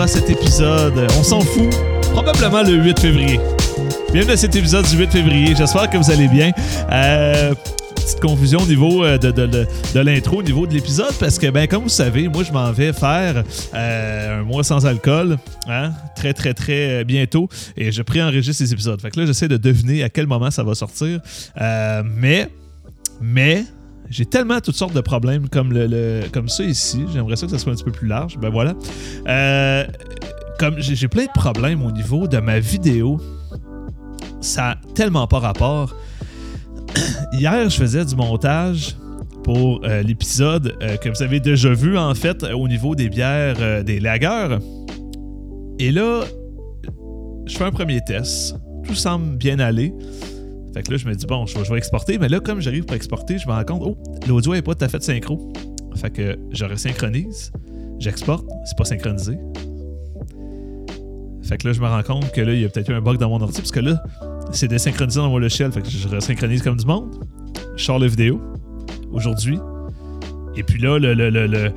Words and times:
Sera 0.00 0.08
cet 0.08 0.30
épisode 0.30 1.06
On 1.18 1.22
s'en 1.22 1.40
fout. 1.40 1.68
Probablement 2.12 2.62
le 2.62 2.82
8 2.84 3.00
février. 3.00 3.38
Bienvenue 4.14 4.32
à 4.32 4.36
cet 4.38 4.56
épisode 4.56 4.86
du 4.86 4.96
8 4.96 5.10
février. 5.10 5.54
J'espère 5.54 5.90
que 5.90 5.98
vous 5.98 6.10
allez 6.10 6.26
bien. 6.26 6.52
Euh, 6.90 7.52
petite 7.94 8.18
confusion 8.18 8.60
au 8.60 8.66
niveau 8.66 9.04
euh, 9.04 9.18
de, 9.18 9.30
de, 9.30 10.00
l'intro, 10.00 10.38
au 10.38 10.42
niveau 10.42 10.66
de 10.66 10.72
l'épisode, 10.72 11.12
parce 11.20 11.38
que, 11.38 11.50
ben, 11.50 11.68
comme 11.68 11.82
vous 11.82 11.90
savez, 11.90 12.28
moi, 12.28 12.44
je 12.44 12.50
m'en 12.50 12.72
vais 12.72 12.94
faire 12.94 13.44
euh, 13.74 14.40
un 14.40 14.42
mois 14.42 14.64
sans 14.64 14.86
alcool, 14.86 15.36
hein, 15.68 15.92
très, 16.16 16.32
très, 16.32 16.54
très 16.54 17.04
bientôt, 17.04 17.50
et 17.76 17.92
je 17.92 18.00
préenregistre 18.00 18.64
ces 18.64 18.72
épisodes. 18.72 18.98
Fait 19.02 19.10
que 19.10 19.20
là, 19.20 19.26
j'essaie 19.26 19.48
de 19.48 19.58
deviner 19.58 20.02
à 20.02 20.08
quel 20.08 20.26
moment 20.26 20.50
ça 20.50 20.62
va 20.62 20.74
sortir. 20.74 21.20
Mais, 21.58 22.48
mais, 23.20 23.66
j'ai 24.10 24.26
tellement 24.26 24.60
toutes 24.60 24.74
sortes 24.74 24.92
de 24.92 25.00
problèmes 25.00 25.48
comme, 25.48 25.72
le, 25.72 26.22
comme 26.32 26.48
ça 26.48 26.64
ici. 26.64 27.04
J'aimerais 27.12 27.36
ça 27.36 27.46
que 27.46 27.52
ça 27.52 27.58
soit 27.58 27.72
un 27.72 27.76
petit 27.76 27.84
peu 27.84 27.92
plus 27.92 28.08
large. 28.08 28.36
Ben 28.38 28.50
voilà. 28.50 28.74
Euh, 29.28 29.86
comme 30.58 30.74
j'ai 30.80 31.08
plein 31.08 31.24
de 31.24 31.32
problèmes 31.32 31.82
au 31.82 31.92
niveau 31.92 32.26
de 32.26 32.38
ma 32.38 32.58
vidéo. 32.58 33.20
Ça 34.40 34.70
a 34.70 34.76
tellement 34.94 35.26
pas 35.26 35.38
rapport. 35.38 35.94
Hier, 37.32 37.70
je 37.70 37.76
faisais 37.76 38.04
du 38.04 38.16
montage 38.16 38.96
pour 39.44 39.80
euh, 39.84 40.02
l'épisode 40.02 40.76
euh, 40.82 40.96
que 40.96 41.08
vous 41.08 41.22
avez 41.22 41.40
déjà 41.40 41.72
vu, 41.72 41.96
en 41.96 42.14
fait, 42.14 42.42
au 42.42 42.66
niveau 42.66 42.94
des 42.94 43.08
bières, 43.08 43.84
des 43.84 44.00
lagers. 44.00 44.58
Et 45.78 45.92
là, 45.92 46.24
je 47.46 47.56
fais 47.56 47.64
un 47.64 47.70
premier 47.70 48.00
test. 48.00 48.56
Tout 48.84 48.94
semble 48.94 49.36
bien 49.36 49.60
aller. 49.60 49.94
Fait 50.74 50.82
que 50.82 50.92
là, 50.92 50.96
je 50.98 51.06
me 51.08 51.14
dis, 51.14 51.26
bon, 51.26 51.46
je 51.46 51.58
je 51.64 51.70
vais 51.70 51.78
exporter. 51.78 52.18
Mais 52.18 52.28
là, 52.28 52.40
comme 52.40 52.60
j'arrive 52.60 52.84
pour 52.84 52.94
exporter, 52.96 53.38
je 53.38 53.46
me 53.48 53.52
rends 53.52 53.64
compte, 53.64 53.82
oh, 53.84 53.96
l'audio 54.28 54.52
n'est 54.52 54.62
pas 54.62 54.74
tout 54.74 54.84
à 54.84 54.88
fait 54.88 55.02
synchro. 55.02 55.52
Fait 55.96 56.10
que 56.10 56.38
je 56.52 56.64
resynchronise, 56.64 57.50
j'exporte, 57.98 58.46
c'est 58.64 58.78
pas 58.78 58.84
synchronisé. 58.84 59.36
Fait 61.42 61.56
que 61.58 61.66
là, 61.66 61.72
je 61.72 61.80
me 61.80 61.86
rends 61.88 62.02
compte 62.02 62.30
que 62.32 62.40
là, 62.40 62.52
il 62.54 62.60
y 62.60 62.64
a 62.64 62.68
peut-être 62.68 62.90
eu 62.90 62.94
un 62.94 63.00
bug 63.00 63.18
dans 63.18 63.28
mon 63.28 63.40
ordi, 63.40 63.58
parce 63.60 63.72
que 63.72 63.80
là, 63.80 64.00
c'est 64.52 64.68
désynchronisé 64.68 65.18
dans 65.18 65.30
mon 65.30 65.38
logiciel. 65.38 65.72
Fait 65.72 65.82
que 65.82 65.88
je 65.90 66.06
resynchronise 66.08 66.62
comme 66.62 66.76
du 66.76 66.86
monde. 66.86 67.16
Je 67.76 67.84
sors 67.84 67.98
la 67.98 68.06
vidéo 68.06 68.40
aujourd'hui. 69.12 69.58
Et 70.56 70.62
puis 70.62 70.80
là, 70.80 70.98
le, 70.98 71.14
le, 71.14 71.30
le, 71.30 71.72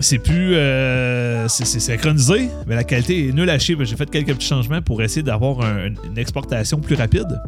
c'est 0.00 0.18
plus. 0.18 0.54
euh, 0.54 1.46
c'est 1.48 1.64
synchronisé, 1.66 2.48
mais 2.66 2.74
la 2.74 2.84
qualité 2.84 3.28
est 3.28 3.32
nulle 3.32 3.50
à 3.50 3.58
chier. 3.58 3.76
J'ai 3.80 3.96
fait 3.96 4.08
quelques 4.10 4.34
petits 4.34 4.46
changements 4.48 4.82
pour 4.82 5.02
essayer 5.02 5.22
d'avoir 5.22 5.60
un- 5.60 5.88
une 6.10 6.18
exportation 6.18 6.80
plus 6.80 6.94
rapide. 6.96 7.40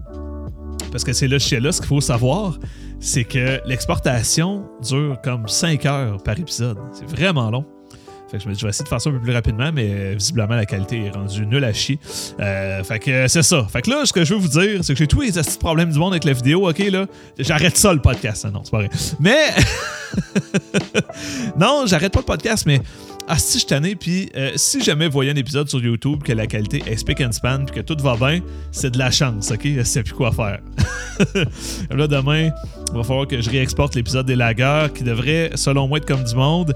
Parce 0.92 1.04
que 1.04 1.12
c'est 1.14 1.26
là, 1.26 1.38
chez 1.38 1.58
là, 1.58 1.72
ce 1.72 1.80
qu'il 1.80 1.88
faut 1.88 2.02
savoir, 2.02 2.58
c'est 3.00 3.24
que 3.24 3.60
l'exportation 3.66 4.64
dure 4.82 5.18
comme 5.24 5.48
5 5.48 5.86
heures 5.86 6.22
par 6.22 6.38
épisode. 6.38 6.78
C'est 6.92 7.08
vraiment 7.08 7.50
long. 7.50 7.64
Fait 8.30 8.38
que 8.38 8.44
je 8.44 8.48
me 8.48 8.54
dis, 8.54 8.60
je 8.60 8.66
vais 8.66 8.70
essayer 8.70 8.84
de 8.84 8.88
faire 8.88 9.00
ça 9.00 9.10
un 9.10 9.12
peu 9.12 9.20
plus 9.20 9.32
rapidement, 9.32 9.70
mais 9.74 9.90
euh, 9.90 10.14
visiblement, 10.16 10.54
la 10.54 10.64
qualité 10.64 11.04
est 11.04 11.10
rendue 11.10 11.44
nulle 11.46 11.64
à 11.64 11.72
chier. 11.72 11.98
Euh, 12.40 12.82
fait 12.84 12.98
que 12.98 13.28
c'est 13.28 13.42
ça. 13.42 13.66
Fait 13.70 13.82
que 13.82 13.90
là, 13.90 14.04
ce 14.04 14.12
que 14.12 14.24
je 14.24 14.34
veux 14.34 14.40
vous 14.40 14.48
dire, 14.48 14.82
c'est 14.82 14.94
que 14.94 14.98
j'ai 14.98 15.06
tous 15.06 15.20
les 15.20 15.32
petits 15.32 15.58
problèmes 15.58 15.90
du 15.90 15.98
monde 15.98 16.12
avec 16.12 16.24
la 16.24 16.32
vidéo, 16.32 16.68
ok, 16.68 16.78
là. 16.78 17.06
J'arrête 17.38 17.76
ça, 17.76 17.92
le 17.92 18.00
podcast. 18.00 18.46
Non, 18.46 18.62
c'est 18.64 18.70
pas 18.70 18.78
vrai. 18.78 18.90
Mais. 19.20 19.48
non, 21.58 21.84
j'arrête 21.86 22.12
pas 22.12 22.20
le 22.20 22.24
podcast, 22.24 22.64
mais. 22.66 22.80
Ah, 23.34 23.38
si 23.38 23.58
je 23.58 23.64
tanné, 23.64 23.96
puis 23.96 24.28
euh, 24.36 24.50
si 24.56 24.82
jamais 24.82 25.06
vous 25.06 25.14
voyez 25.14 25.30
un 25.30 25.36
épisode 25.36 25.66
sur 25.66 25.82
YouTube 25.82 26.22
que 26.22 26.34
la 26.34 26.46
qualité 26.46 26.82
est 26.86 26.98
spick 26.98 27.18
and 27.22 27.32
span, 27.32 27.64
puis 27.64 27.76
que 27.76 27.80
tout 27.80 27.96
va 28.02 28.14
bien, 28.14 28.40
c'est 28.72 28.90
de 28.90 28.98
la 28.98 29.10
chance, 29.10 29.50
ok? 29.50 29.60
Je 29.64 29.82
sais 29.84 30.02
plus 30.02 30.12
quoi 30.12 30.32
faire. 30.32 30.60
là, 31.90 32.06
demain, 32.06 32.50
il 32.90 32.94
va 32.94 33.02
falloir 33.02 33.26
que 33.26 33.40
je 33.40 33.48
réexporte 33.48 33.94
l'épisode 33.94 34.26
des 34.26 34.36
lagueurs 34.36 34.92
qui 34.92 35.02
devrait, 35.02 35.50
selon 35.54 35.88
moi, 35.88 35.96
être 35.96 36.04
comme 36.04 36.24
du 36.24 36.34
monde. 36.34 36.74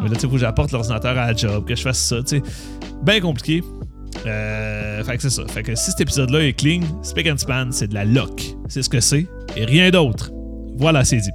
Mais 0.00 0.08
là, 0.08 0.14
tu 0.14 0.22
sais, 0.22 0.26
faut 0.26 0.32
que 0.32 0.38
j'apporte 0.38 0.72
l'ordinateur 0.72 1.10
à 1.18 1.32
la 1.32 1.36
job, 1.36 1.66
que 1.66 1.74
je 1.74 1.82
fasse 1.82 1.98
ça, 1.98 2.22
tu 2.22 2.38
sais. 2.38 2.42
Bien 3.02 3.20
compliqué. 3.20 3.62
Euh, 4.24 5.04
fait 5.04 5.16
que 5.18 5.22
c'est 5.22 5.28
ça. 5.28 5.42
Fait 5.48 5.62
que 5.62 5.74
si 5.74 5.90
cet 5.90 6.00
épisode-là 6.00 6.44
est 6.44 6.54
clean, 6.54 6.80
Speak 7.02 7.26
and 7.26 7.36
Span, 7.36 7.72
c'est 7.72 7.88
de 7.88 7.94
la 7.94 8.06
lock. 8.06 8.42
C'est 8.68 8.82
ce 8.82 8.88
que 8.88 9.00
c'est 9.00 9.26
et 9.54 9.66
rien 9.66 9.90
d'autre. 9.90 10.30
Voilà, 10.80 11.04
c'est 11.04 11.18
dit. 11.18 11.30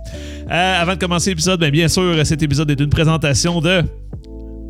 Euh, 0.50 0.82
avant 0.82 0.96
de 0.96 1.00
commencer 1.00 1.30
l'épisode, 1.30 1.60
ben, 1.60 1.70
bien 1.70 1.88
sûr, 1.88 2.26
cet 2.26 2.42
épisode 2.42 2.72
est 2.72 2.80
une 2.80 2.90
présentation 2.90 3.62
de 3.62 3.84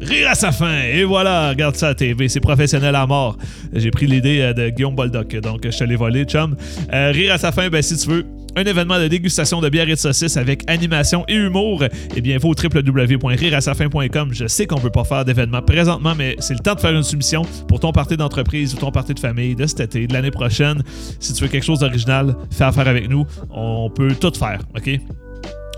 Rire 0.01 0.29
à 0.29 0.35
sa 0.35 0.51
fin. 0.51 0.81
Et 0.83 1.03
voilà, 1.03 1.49
regarde 1.49 1.75
ça 1.75 1.89
à 1.89 1.95
TV, 1.95 2.27
c'est 2.27 2.39
professionnel 2.39 2.95
à 2.95 3.07
mort. 3.07 3.37
J'ai 3.73 3.91
pris 3.91 4.07
l'idée 4.07 4.41
euh, 4.41 4.53
de 4.53 4.69
Guillaume 4.69 4.95
Boldoc, 4.95 5.35
donc 5.37 5.61
je 5.63 5.77
te 5.77 5.83
l'ai 5.83 5.95
volé, 5.95 6.25
chum. 6.25 6.55
Euh, 6.93 7.11
Rire 7.11 7.33
à 7.33 7.37
sa 7.37 7.51
fin, 7.51 7.69
ben 7.69 7.81
si 7.81 7.97
tu 7.97 8.09
veux 8.09 8.25
un 8.55 8.63
événement 8.63 8.97
de 8.99 9.07
dégustation 9.07 9.61
de 9.61 9.69
bière 9.69 9.87
et 9.89 9.93
de 9.93 9.99
saucisses 9.99 10.37
avec 10.37 10.63
animation 10.69 11.25
et 11.27 11.35
humour, 11.35 11.83
eh 12.15 12.21
bien, 12.21 12.37
va 12.37 12.47
au. 12.47 12.53
Je 14.31 14.47
sais 14.47 14.65
qu'on 14.65 14.79
peut 14.79 14.89
pas 14.89 15.03
faire 15.03 15.25
d'événement 15.25 15.61
présentement, 15.61 16.13
mais 16.17 16.35
c'est 16.39 16.53
le 16.53 16.59
temps 16.59 16.75
de 16.75 16.79
faire 16.79 16.95
une 16.95 17.03
soumission 17.03 17.41
pour 17.67 17.79
ton 17.79 17.91
party 17.91 18.15
d'entreprise 18.17 18.73
ou 18.73 18.77
ton 18.77 18.91
party 18.91 19.13
de 19.13 19.19
famille 19.19 19.55
de 19.55 19.65
cet 19.65 19.81
été, 19.81 20.07
de 20.07 20.13
l'année 20.13 20.31
prochaine. 20.31 20.81
Si 21.19 21.33
tu 21.33 21.43
veux 21.43 21.49
quelque 21.49 21.65
chose 21.65 21.79
d'original, 21.79 22.35
fais 22.51 22.63
affaire 22.63 22.87
avec 22.87 23.09
nous. 23.09 23.25
On 23.49 23.89
peut 23.89 24.15
tout 24.15 24.31
faire, 24.33 24.59
OK? 24.75 24.99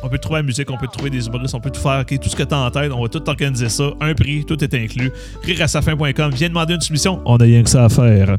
On 0.04 0.10
peut 0.10 0.18
trouver 0.20 0.40
la 0.40 0.44
musique, 0.44 0.70
on 0.70 0.78
peut 0.78 0.88
trouver 0.88 1.10
des 1.10 1.26
humoristes, 1.28 1.56
on 1.56 1.60
peut 1.60 1.72
tout 1.72 1.82
faire, 1.82 2.06
tout 2.06 2.30
ce 2.30 2.36
que 2.36 2.44
t'as 2.44 2.58
en 2.66 2.70
tête, 2.72 2.92
on 2.92 3.02
va 3.02 3.10
tout 3.10 3.28
organiser 3.28 3.68
ça, 3.70 3.90
un 4.00 4.14
prix, 4.14 4.46
tout 4.46 4.64
est 4.64 4.74
inclus. 4.74 5.12
Rireasafin.com, 5.44 6.32
viens 6.34 6.50
demander 6.50 6.76
une 6.76 6.82
soumission, 6.82 7.22
on 7.26 7.38
a 7.38 7.44
rien 7.44 7.64
que 7.64 7.70
ça 7.70 7.86
à 7.86 7.90
faire. 7.90 8.38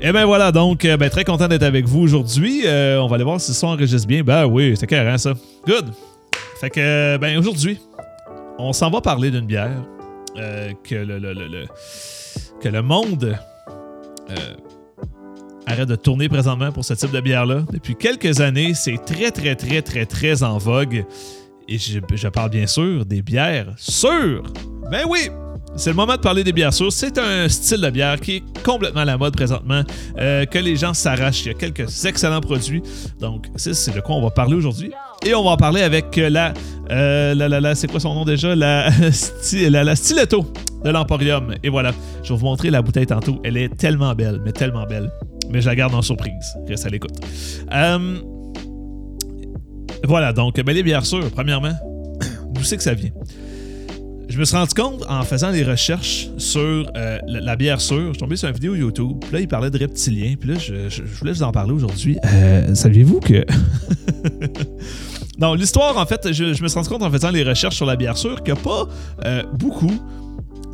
Et 0.00 0.12
ben 0.12 0.24
voilà, 0.26 0.52
donc, 0.52 0.84
euh, 0.84 0.96
ben, 0.96 1.10
très 1.10 1.24
content 1.24 1.48
d'être 1.48 1.62
avec 1.64 1.86
vous 1.86 2.00
aujourd'hui. 2.00 2.62
Euh, 2.66 3.00
on 3.00 3.08
va 3.08 3.16
aller 3.16 3.24
voir 3.24 3.40
si 3.40 3.50
le 3.50 3.54
son 3.56 3.68
enregistre 3.68 4.06
bien. 4.06 4.22
Ben 4.22 4.46
oui, 4.46 4.74
c'est 4.78 4.86
carré 4.86 5.18
ça. 5.18 5.32
Good. 5.66 5.86
Fait 6.60 6.70
que, 6.70 6.78
euh, 6.80 7.18
ben 7.18 7.36
aujourd'hui, 7.38 7.80
on 8.58 8.72
s'en 8.72 8.90
va 8.90 9.00
parler 9.00 9.30
d'une 9.32 9.46
bière 9.46 9.82
que, 10.36 10.94
le, 10.94 11.18
le- 11.18 11.32
le- 11.32 11.64
que 12.62 12.68
le 12.68 12.80
monde 12.82 13.36
arrête 15.68 15.88
de 15.88 15.96
tourner 15.96 16.28
présentement 16.28 16.72
pour 16.72 16.84
ce 16.84 16.94
type 16.94 17.10
de 17.10 17.20
bière-là. 17.20 17.64
Depuis 17.72 17.94
quelques 17.94 18.40
années, 18.40 18.74
c'est 18.74 18.98
très, 19.04 19.30
très, 19.30 19.54
très, 19.54 19.82
très, 19.82 20.06
très 20.06 20.42
en 20.42 20.58
vogue. 20.58 21.04
Et 21.68 21.78
je, 21.78 22.28
parle 22.28 22.50
bien 22.50 22.66
sûr 22.66 23.04
des 23.04 23.22
bières 23.22 23.74
sûres. 23.76 24.44
Ben 24.90 25.04
oui! 25.08 25.28
C'est 25.76 25.90
le 25.90 25.96
moment 25.96 26.16
de 26.16 26.20
parler 26.20 26.42
des 26.42 26.52
bières 26.52 26.72
sûres. 26.72 26.92
C'est 26.92 27.18
un 27.18 27.48
style 27.48 27.82
de 27.82 27.90
bière 27.90 28.18
qui 28.18 28.36
est 28.36 28.62
complètement 28.64 29.02
à 29.02 29.04
la 29.04 29.18
mode 29.18 29.36
présentement, 29.36 29.82
euh, 30.18 30.46
que 30.46 30.58
les 30.58 30.76
gens 30.76 30.94
s'arrachent. 30.94 31.44
Il 31.44 31.48
y 31.48 31.50
a 31.50 31.54
quelques 31.54 32.06
excellents 32.06 32.40
produits. 32.40 32.82
Donc, 33.20 33.46
c'est 33.56 33.94
de 33.94 34.00
quoi 34.00 34.16
on 34.16 34.22
va 34.22 34.30
parler 34.30 34.54
aujourd'hui. 34.54 34.92
Et 35.26 35.34
on 35.34 35.42
va 35.42 35.50
en 35.50 35.56
parler 35.56 35.82
avec 35.82 36.16
euh, 36.18 36.30
la, 36.30 36.54
euh, 36.90 37.34
la, 37.34 37.48
la, 37.48 37.60
la- 37.60 37.74
c'est 37.74 37.88
quoi 37.88 38.00
son 38.00 38.14
nom 38.14 38.24
déjà? 38.24 38.54
La, 38.54 38.88
la, 39.70 39.84
la 39.84 39.96
Stiletto 39.96 40.46
de 40.84 40.90
l'Emporium. 40.90 41.54
Et 41.62 41.68
voilà, 41.68 41.92
je 42.22 42.32
vais 42.32 42.38
vous 42.38 42.44
montrer 42.44 42.70
la 42.70 42.82
bouteille 42.82 43.06
tantôt. 43.06 43.40
Elle 43.44 43.56
est 43.56 43.76
tellement 43.76 44.14
belle, 44.14 44.40
mais 44.44 44.52
tellement 44.52 44.84
belle. 44.86 45.10
Mais 45.50 45.60
je 45.60 45.66
la 45.66 45.74
garde 45.74 45.94
en 45.94 46.02
surprise. 46.02 46.56
Reste 46.68 46.86
à 46.86 46.90
l'écoute. 46.90 47.14
Euh, 47.74 48.18
voilà, 50.04 50.32
donc, 50.32 50.60
ben, 50.62 50.72
les 50.72 50.82
bières 50.82 51.04
sûres, 51.04 51.30
premièrement, 51.32 51.72
d'où 52.52 52.62
c'est 52.62 52.76
que 52.76 52.82
ça 52.82 52.94
vient? 52.94 53.10
Je 54.28 54.38
me 54.38 54.44
suis 54.44 54.56
rendu 54.56 54.74
compte 54.74 55.04
en 55.08 55.22
faisant 55.22 55.50
des 55.50 55.64
recherches 55.64 56.28
sur 56.36 56.86
la, 57.26 57.56
bière 57.56 57.80
sûre. 57.80 58.08
Je 58.08 58.12
suis 58.12 58.18
tombé 58.18 58.36
sur 58.36 58.46
une 58.46 58.54
vidéo 58.54 58.74
YouTube. 58.74 59.16
Puis 59.22 59.32
là, 59.32 59.40
il 59.40 59.48
parlait 59.48 59.70
de 59.70 59.78
reptiliens. 59.78 60.34
Puis 60.38 60.50
là, 60.50 60.58
je, 60.58 61.02
voulais 61.02 61.32
vous 61.32 61.42
en 61.42 61.50
parler 61.50 61.72
aujourd'hui. 61.72 62.18
Saviez-vous 62.74 63.20
que. 63.20 63.44
Non, 65.38 65.54
l'histoire, 65.54 65.96
en 65.96 66.06
fait, 66.06 66.32
je, 66.32 66.44
me 66.44 66.54
suis 66.68 66.74
rendu 66.74 66.88
compte 66.88 67.02
en 67.02 67.10
faisant 67.10 67.30
les 67.30 67.44
recherches 67.44 67.76
sur 67.76 67.86
la 67.86 67.96
bière 67.96 68.16
sûre 68.16 68.42
qu'il 68.42 68.54
n'y 68.54 68.60
a 68.60 68.62
pas 68.62 68.86
euh, 69.24 69.42
beaucoup 69.54 69.92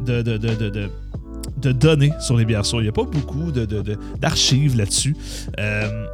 de, 0.05 0.22
de, 0.22 0.37
de, 0.38 0.55
de- 0.55 0.90
de- 1.58 1.72
données 1.72 2.12
sur 2.20 2.37
les 2.37 2.44
bières 2.44 2.64
sûres. 2.66 2.81
Il 2.81 2.84
n'y 2.84 2.88
a 2.88 2.93
pas 2.93 3.05
beaucoup 3.05 3.52
de- 3.52 3.64
de- 3.64 3.82
de- 3.82 3.99
d'archives 4.20 4.76
là-dessus. 4.76 5.16
Euh, 5.58 6.06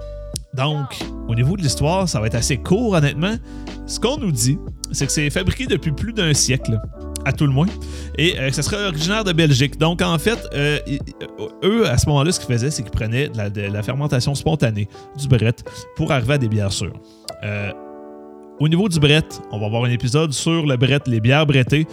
donc, 0.55 0.99
au 1.29 1.35
niveau 1.35 1.57
de 1.57 1.63
l'histoire, 1.63 2.09
ça 2.09 2.21
va 2.21 2.27
être 2.27 2.35
assez 2.35 2.57
court, 2.57 2.93
honnêtement. 2.95 3.35
Ce 3.87 3.99
qu'on 4.01 4.17
nous 4.19 4.33
dit, 4.33 4.59
c'est 4.93 5.07
que 5.07 5.13
c'est 5.13 5.31
fabriqué 5.31 5.67
depuis 5.67 5.93
plus 5.93 6.13
d'un 6.13 6.35
siècle 6.35 6.81
à 7.25 7.33
tout 7.33 7.47
le 7.47 7.53
moins. 7.53 7.67
Et 8.19 8.37
euh, 8.39 8.49
que 8.49 8.55
ce 8.57 8.63
serait 8.63 8.85
originaire 8.87 9.23
de 9.25 9.33
Belgique. 9.33 9.79
Donc, 9.79 10.03
en 10.03 10.19
fait, 10.19 10.39
eux, 11.65 11.87
à 11.89 11.99
ce 11.99 12.07
moment-là, 12.09 12.33
ce 12.33 12.41
qu'ils 12.41 12.53
faisaient, 12.53 12.71
c'est 12.71 12.83
qu'ils 12.83 12.91
prenaient 12.91 13.29
de 13.29 13.37
la, 13.37 13.49
de 13.51 13.61
la 13.63 13.83
fermentation 13.83 14.35
spontanée, 14.35 14.89
du 15.17 15.29
bret, 15.29 15.55
pour 15.97 16.11
arriver 16.13 16.35
à 16.35 16.39
des 16.39 16.49
bières 16.49 16.73
sûres. 16.73 16.95
Au 18.61 18.69
niveau 18.69 18.91
du 18.91 19.01
bret, 19.01 19.25
on 19.53 19.59
va 19.59 19.67
avoir 19.67 19.85
un 19.85 19.91
épisode 19.91 20.35
sur 20.35 20.67
le 20.67 20.77
bret, 20.77 21.01
les 21.07 21.21
bières 21.21 21.47
brettées. 21.47 21.87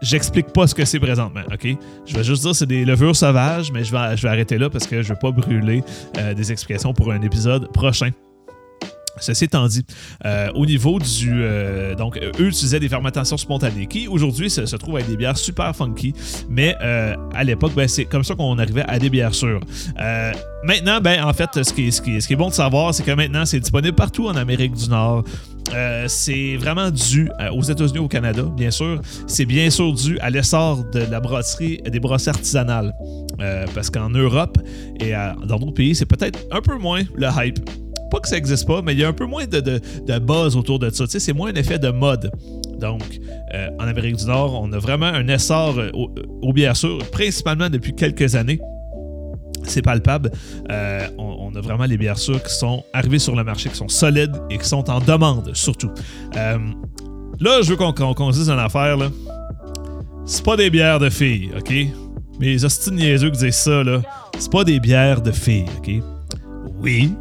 J'explique 0.00 0.52
pas 0.52 0.68
ce 0.68 0.74
que 0.74 0.84
c'est 0.84 1.00
présentement, 1.00 1.40
OK? 1.52 1.66
Je 2.06 2.14
vais 2.14 2.22
juste 2.22 2.42
dire 2.42 2.52
que 2.52 2.56
c'est 2.58 2.66
des 2.66 2.84
levures 2.84 3.16
sauvages, 3.16 3.72
mais 3.72 3.82
je 3.82 3.90
vais, 3.90 4.16
je 4.16 4.22
vais 4.22 4.28
arrêter 4.28 4.56
là 4.56 4.70
parce 4.70 4.86
que 4.86 5.02
je 5.02 5.08
veux 5.08 5.18
pas 5.18 5.32
brûler 5.32 5.82
euh, 6.16 6.32
des 6.32 6.52
explications 6.52 6.94
pour 6.94 7.10
un 7.10 7.20
épisode 7.22 7.72
prochain. 7.72 8.10
Ceci 9.18 9.44
étant 9.44 9.66
dit, 9.66 9.84
euh, 10.24 10.48
au 10.54 10.64
niveau 10.64 11.00
du. 11.00 11.30
euh, 11.32 11.96
donc, 11.96 12.18
eux 12.18 12.46
utilisaient 12.46 12.80
des 12.80 12.88
fermentations 12.88 13.36
spontanées 13.36 13.86
qui, 13.86 14.06
aujourd'hui, 14.06 14.50
se, 14.50 14.76
trouvent 14.76 14.96
avec 14.96 15.08
des 15.08 15.16
bières 15.16 15.36
super 15.36 15.74
funky. 15.74 16.14
Mais 16.48 16.76
à 16.76 17.42
l'époque, 17.42 17.72
ben, 17.74 17.88
c'est 17.88 18.04
comme 18.04 18.22
ça 18.22 18.36
qu'on 18.36 18.58
arrivait 18.58 18.84
à 18.86 19.00
des 19.00 19.10
bières 19.10 19.34
sûres. 19.34 19.60
Maintenant, 20.64 21.00
ben, 21.00 21.24
en 21.24 21.32
fait, 21.32 21.64
ce 21.64 21.72
qui, 21.72 21.90
ce, 21.90 22.00
qui 22.00 22.20
ce 22.20 22.28
qui 22.28 22.34
est 22.34 22.36
bon 22.36 22.48
de 22.48 22.54
savoir, 22.54 22.94
c'est 22.94 23.02
que 23.02 23.10
maintenant, 23.10 23.44
c'est 23.44 23.60
disponible 23.60 23.96
partout 23.96 24.28
en 24.28 24.36
Amérique 24.36 24.74
du 24.74 24.88
Nord. 24.88 25.24
Euh, 25.72 26.04
c'est 26.08 26.56
vraiment 26.56 26.90
dû 26.90 27.30
euh, 27.40 27.50
aux 27.50 27.62
États-Unis, 27.62 27.98
au 27.98 28.08
Canada, 28.08 28.42
bien 28.56 28.70
sûr. 28.70 29.00
C'est 29.26 29.46
bien 29.46 29.70
sûr 29.70 29.92
dû 29.92 30.18
à 30.20 30.30
l'essor 30.30 30.84
de 30.92 31.00
la 31.10 31.20
brasserie, 31.20 31.80
des 31.90 32.00
brasseries 32.00 32.30
artisanales. 32.30 32.94
Euh, 33.40 33.64
parce 33.74 33.90
qu'en 33.90 34.10
Europe 34.10 34.58
et 35.00 35.12
dans 35.46 35.58
d'autres 35.58 35.72
pays, 35.74 35.94
c'est 35.94 36.06
peut-être 36.06 36.38
un 36.52 36.60
peu 36.60 36.76
moins 36.78 37.02
le 37.16 37.26
hype 37.36 37.58
pas 38.10 38.20
que 38.20 38.28
ça 38.28 38.36
n'existe 38.36 38.66
pas, 38.68 38.80
mais 38.80 38.92
il 38.92 39.00
y 39.00 39.04
a 39.04 39.08
un 39.08 39.12
peu 39.12 39.26
moins 39.26 39.44
de, 39.46 39.58
de, 39.58 39.80
de 40.06 40.18
buzz 40.20 40.54
autour 40.56 40.78
de 40.78 40.88
ça. 40.90 41.04
C'est 41.08 41.32
moins 41.32 41.50
un 41.50 41.54
effet 41.54 41.80
de 41.80 41.88
mode. 41.88 42.30
Donc, 42.78 43.02
en 43.80 43.84
Amérique 43.88 44.16
du 44.16 44.26
Nord, 44.26 44.60
on 44.62 44.72
a 44.72 44.78
vraiment 44.78 45.06
un 45.06 45.26
essor 45.26 45.76
au- 45.94 46.10
aux 46.42 46.74
sûres, 46.74 46.98
principalement 47.10 47.68
depuis 47.68 47.92
quelques 47.92 48.36
années. 48.36 48.60
C'est 49.64 49.82
palpable. 49.82 50.30
Euh, 50.70 51.06
on, 51.18 51.54
a 51.54 51.60
vraiment 51.60 51.84
les 51.84 51.96
bières 51.96 52.18
sûres 52.18 52.42
qui 52.42 52.52
sont 52.52 52.84
arrivées 52.92 53.18
sur 53.18 53.36
le 53.36 53.44
marché, 53.44 53.70
qui 53.70 53.76
sont 53.76 53.88
solides 53.88 54.34
et 54.50 54.58
qui 54.58 54.68
sont 54.68 54.90
en 54.90 55.00
demande, 55.00 55.54
surtout. 55.54 55.90
Euh, 56.36 56.58
là, 57.40 57.60
je 57.62 57.70
veux 57.70 57.76
qu'on 57.76 58.32
se 58.32 58.38
dise 58.38 58.50
une 58.50 58.58
affaire. 58.58 58.96
là. 58.96 59.08
C'est 60.26 60.44
pas 60.44 60.56
des 60.56 60.70
bières 60.70 60.98
de 60.98 61.10
filles, 61.10 61.50
OK? 61.56 61.72
Mais 62.40 62.56
les 62.56 62.90
niaiseux 62.90 63.30
qui 63.30 63.38
disent 63.38 63.54
ça, 63.54 63.84
là, 63.84 64.00
c'est 64.38 64.50
pas 64.50 64.64
des 64.64 64.80
bières 64.80 65.22
de 65.22 65.30
filles, 65.30 65.66
OK? 65.78 65.90
Oui, 66.82 67.12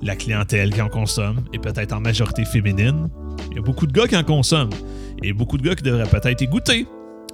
la 0.00 0.16
clientèle 0.16 0.72
qui 0.72 0.80
en 0.80 0.88
consomme 0.88 1.44
est 1.52 1.58
peut-être 1.58 1.92
en 1.92 2.00
majorité 2.00 2.44
féminine. 2.44 3.08
Il 3.50 3.56
y 3.56 3.58
a 3.58 3.62
beaucoup 3.62 3.86
de 3.86 3.92
gars 3.92 4.06
qui 4.06 4.16
en 4.16 4.24
consomment. 4.24 4.72
Et 5.22 5.32
beaucoup 5.32 5.58
de 5.58 5.62
gars 5.62 5.74
qui 5.74 5.82
devraient 5.82 6.08
peut-être 6.08 6.40
y 6.40 6.46
goûter. 6.46 6.86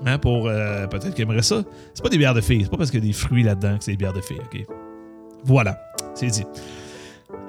Hein, 0.06 0.18
pour 0.18 0.46
euh, 0.46 0.86
peut-être 0.86 1.14
qu'ils 1.14 1.22
aimeraient 1.22 1.42
ça. 1.42 1.62
C'est 1.92 2.02
pas 2.02 2.08
des 2.08 2.18
bières 2.18 2.34
de 2.34 2.40
filles. 2.40 2.62
C'est 2.62 2.70
pas 2.70 2.76
parce 2.76 2.90
qu'il 2.90 3.00
y 3.00 3.02
a 3.02 3.06
des 3.06 3.12
fruits 3.12 3.42
là-dedans 3.42 3.78
que 3.78 3.84
c'est 3.84 3.92
des 3.92 3.96
bières 3.96 4.12
de 4.12 4.20
filles. 4.20 4.40
OK? 4.52 4.64
Voilà, 5.44 5.78
c'est 6.14 6.28
dit. 6.28 6.44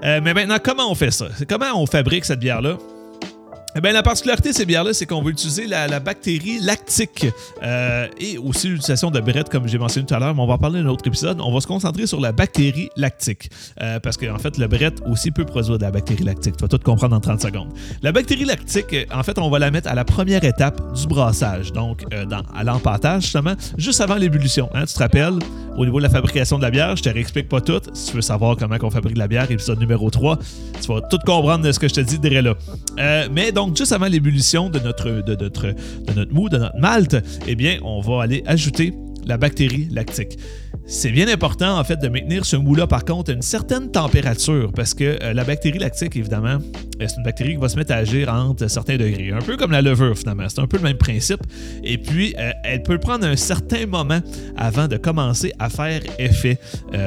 Euh, 0.04 0.20
mais 0.24 0.34
maintenant, 0.34 0.58
comment 0.64 0.90
on 0.90 0.96
fait 0.96 1.12
ça? 1.12 1.28
Comment 1.48 1.74
on 1.76 1.86
fabrique 1.86 2.26
cette 2.26 2.40
bière-là? 2.40 2.78
Eh 3.80 3.82
bien, 3.82 3.94
la 3.94 4.04
particularité 4.04 4.50
de 4.50 4.54
ces 4.54 4.66
bières-là, 4.66 4.94
c'est 4.94 5.06
qu'on 5.06 5.22
veut 5.22 5.32
utiliser 5.32 5.66
la, 5.66 5.88
la 5.88 6.02
bactérie 6.02 6.60
lactique 6.60 7.28
euh, 7.64 8.08
et 8.20 8.38
aussi 8.38 8.68
l'utilisation 8.68 9.10
de 9.10 9.22
brett, 9.22 9.48
comme 9.48 9.70
j'ai 9.70 9.78
mentionné 9.78 10.06
tout 10.06 10.14
à 10.14 10.20
l'heure, 10.20 10.36
mais 10.36 10.42
on 10.42 10.48
va 10.48 10.56
en 10.56 10.58
parler 10.58 10.84
dans 10.84 10.90
un 10.90 10.92
autre 10.92 11.08
épisode. 11.08 11.40
On 11.40 11.54
va 11.54 11.62
se 11.62 11.68
concentrer 11.68 12.06
sur 12.06 12.20
la 12.20 12.34
bactérie 12.34 12.90
lactique 12.98 13.50
euh, 13.82 14.02
parce 14.02 14.18
qu'en 14.18 14.38
fait, 14.38 14.58
le 14.58 14.68
brett 14.68 15.02
aussi 15.08 15.32
peut 15.32 15.46
produire 15.46 15.78
de 15.78 15.84
la 15.84 15.92
bactérie 15.92 16.26
lactique. 16.26 16.58
Tu 16.58 16.62
vas 16.62 16.68
tout 16.68 16.78
comprendre 16.84 17.16
en 17.16 17.22
30 17.22 17.40
secondes. 17.40 17.70
La 18.02 18.12
bactérie 18.12 18.44
lactique, 18.44 18.92
euh, 18.92 19.06
en 19.14 19.24
fait, 19.24 19.40
on 19.40 19.50
va 19.50 19.60
la 19.60 19.72
mettre 19.72 19.88
à 19.88 19.96
la 19.96 20.04
première 20.04 20.44
étape 20.44 20.82
du 20.94 21.08
brassage, 21.08 21.72
donc 21.72 22.04
dans, 22.28 22.44
à 22.54 22.66
l'empâtage, 22.66 23.22
justement, 23.22 23.54
juste 23.78 24.02
avant 24.02 24.16
l'ébullition. 24.16 24.70
Hein, 24.74 24.84
tu 24.88 24.94
te 24.96 25.00
rappelles, 25.00 25.40
au 25.78 25.86
niveau 25.86 26.00
de 26.00 26.04
la 26.04 26.10
fabrication 26.10 26.58
de 26.58 26.64
la 26.64 26.72
bière, 26.72 26.98
je 26.98 27.04
te 27.04 27.08
réexplique 27.08 27.48
pas 27.48 27.62
tout. 27.62 27.80
Si 27.94 28.10
tu 28.10 28.18
veux 28.18 28.22
savoir 28.22 28.58
comment 28.58 28.76
on 28.82 28.90
fabrique 28.90 29.18
la 29.18 29.30
bière, 29.30 29.50
épisode 29.50 29.80
numéro 29.80 30.10
3, 30.10 30.38
tu 30.82 30.92
vas 30.92 31.00
tout 31.00 31.20
comprendre 31.26 31.64
de 31.64 31.72
ce 31.72 31.80
que 31.80 31.88
je 31.88 31.94
te 31.94 32.02
dis 32.02 32.20
derrière 32.20 32.44
là. 32.44 33.28
Mais 33.32 33.54
donc, 33.54 33.69
juste 33.76 33.92
avant 33.92 34.08
l'ébullition 34.08 34.70
de 34.70 34.80
notre, 34.80 35.10
de, 35.10 35.36
de 35.36 35.44
notre 36.14 36.34
mou, 36.34 36.50
de 36.50 36.58
notre 36.58 36.78
malt, 36.78 37.16
eh 37.48 37.56
bien, 37.56 37.80
on 37.84 38.02
va 38.02 38.24
aller 38.24 38.44
ajouter 38.46 38.94
la 39.26 39.38
bactérie 39.38 39.88
lactique. 39.92 40.38
C'est 40.86 41.12
bien 41.12 41.28
important, 41.28 41.78
en 41.78 41.84
fait, 41.84 41.98
de 41.98 42.08
maintenir 42.08 42.46
ce 42.46 42.56
mou-là, 42.56 42.88
par 42.88 43.06
contre, 43.06 43.30
à 43.30 43.34
une 43.36 43.44
certaine 43.44 43.92
température, 43.92 44.72
parce 44.74 44.96
que 44.96 45.20
euh, 45.22 45.34
la 45.34 45.44
bactérie 45.44 45.78
lactique, 45.78 46.16
évidemment, 46.16 46.58
euh, 46.58 47.06
c'est 47.08 47.16
une 47.18 47.24
bactérie 47.24 47.52
qui 47.52 47.62
va 47.62 47.70
se 47.70 47.76
mettre 47.76 47.92
à 47.92 47.98
agir 47.98 48.34
entre 48.34 48.68
certains 48.68 48.98
degrés. 48.98 49.32
Un 49.32 49.42
peu 49.42 49.56
comme 49.56 49.72
la 49.72 49.84
levure, 49.84 50.18
finalement. 50.18 50.50
C'est 50.50 50.60
un 50.60 50.68
peu 50.68 50.78
le 50.78 50.84
même 50.84 50.98
principe. 50.98 51.42
Et 51.84 52.00
puis, 52.00 52.34
euh, 52.40 52.52
elle 52.64 52.82
peut 52.82 52.98
prendre 52.98 53.26
un 53.26 53.36
certain 53.36 53.86
moment 53.86 54.20
avant 54.58 54.88
de 54.88 54.98
commencer 54.98 55.54
à 55.60 55.70
faire 55.70 56.02
effet 56.18 56.58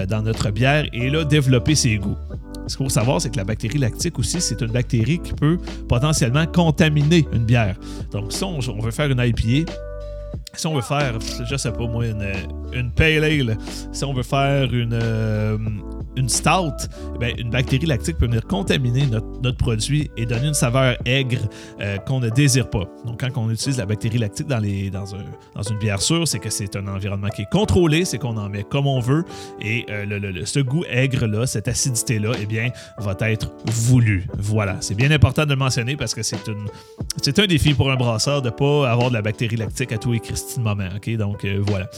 dans 0.08 0.22
notre 0.22 0.50
bière 0.50 0.86
et 0.92 1.10
là, 1.10 1.24
développer 1.24 1.74
ses 1.74 1.96
goûts. 1.96 2.16
Ce 2.66 2.76
qu'il 2.76 2.86
faut 2.86 2.90
savoir, 2.90 3.20
c'est 3.20 3.30
que 3.30 3.36
la 3.36 3.44
bactérie 3.44 3.78
lactique 3.78 4.18
aussi, 4.18 4.40
c'est 4.40 4.60
une 4.60 4.72
bactérie 4.72 5.18
qui 5.18 5.32
peut 5.32 5.58
potentiellement 5.88 6.46
contaminer 6.46 7.26
une 7.32 7.44
bière. 7.44 7.76
Donc, 8.12 8.32
si 8.32 8.44
on, 8.44 8.58
veut 8.80 8.90
faire 8.90 9.10
une 9.10 9.20
IPA, 9.20 9.70
si 10.54 10.66
on 10.66 10.74
veut 10.74 10.82
faire, 10.82 11.18
je 11.48 11.56
sais 11.56 11.72
pas 11.72 11.86
moi, 11.86 12.06
une, 12.06 12.32
une 12.72 12.92
pale 12.92 13.24
ale, 13.24 13.58
si 13.92 14.04
on 14.04 14.12
veut 14.12 14.22
faire 14.22 14.72
une, 14.72 14.92
euh, 14.94 15.58
une 16.16 16.28
stout, 16.28 16.88
bien, 17.18 17.32
une 17.38 17.50
bactérie 17.50 17.86
lactique 17.86 18.18
peut 18.18 18.26
venir 18.26 18.46
contaminer 18.46 19.06
notre, 19.06 19.56
produit 19.56 20.10
et 20.16 20.26
donner 20.26 20.48
une 20.48 20.54
saveur 20.54 20.96
aigre 21.04 21.40
euh, 21.80 21.98
qu'on 21.98 22.20
ne 22.20 22.30
désire 22.30 22.68
pas. 22.70 22.84
Donc, 23.04 23.20
quand 23.20 23.28
on 23.36 23.50
utilise 23.50 23.78
la 23.78 23.86
bactérie 23.86 24.18
lactique 24.18 24.46
dans, 24.48 24.60
une 24.60 25.78
bière 25.78 26.00
sûre, 26.00 26.26
c'est 26.26 26.38
que 26.38 26.50
c'est 26.50 26.74
un 26.76 26.86
environnement 26.88 27.28
qui 27.28 27.42
est 27.42 27.50
contrôlé, 27.50 28.04
c'est 28.04 28.18
qu'on 28.18 28.36
en 28.36 28.48
met 28.48 28.64
comme 28.64 28.86
on 28.86 29.00
veut 29.00 29.24
et 29.60 29.84
euh, 29.90 30.04
le- 30.06 30.44
ce 30.46 30.60
goût 30.60 30.84
aigre-là, 30.88 31.46
cette 31.46 31.68
acidité-là, 31.68 32.32
eh 32.40 32.46
bien, 32.46 32.70
va 32.98 33.14
être 33.30 33.52
voulu. 33.66 34.26
Voilà, 34.38 34.76
c'est 34.80 34.94
bien 34.94 35.10
important 35.10 35.44
de 35.44 35.50
le 35.50 35.56
mentionner 35.56 35.96
parce 35.96 36.14
que 36.14 36.22
c'est 36.22 37.38
un 37.38 37.46
défi 37.46 37.74
pour 37.74 37.90
un 37.90 37.96
brasseur 37.96 38.42
de 38.42 38.48
ne 38.48 38.52
pas 38.52 38.90
avoir 38.90 39.08
de 39.10 39.14
la 39.14 39.22
bactérie 39.22 39.56
lactique 39.56 39.92
à 39.92 39.98
tous 39.98 40.12
les 40.12 40.20
Christy 40.20 40.58
de 40.58 40.64
moment. 40.64 40.88
OK? 40.96 41.16
Donc, 41.16 41.44
euh, 41.44 41.62
voilà. 41.66 41.88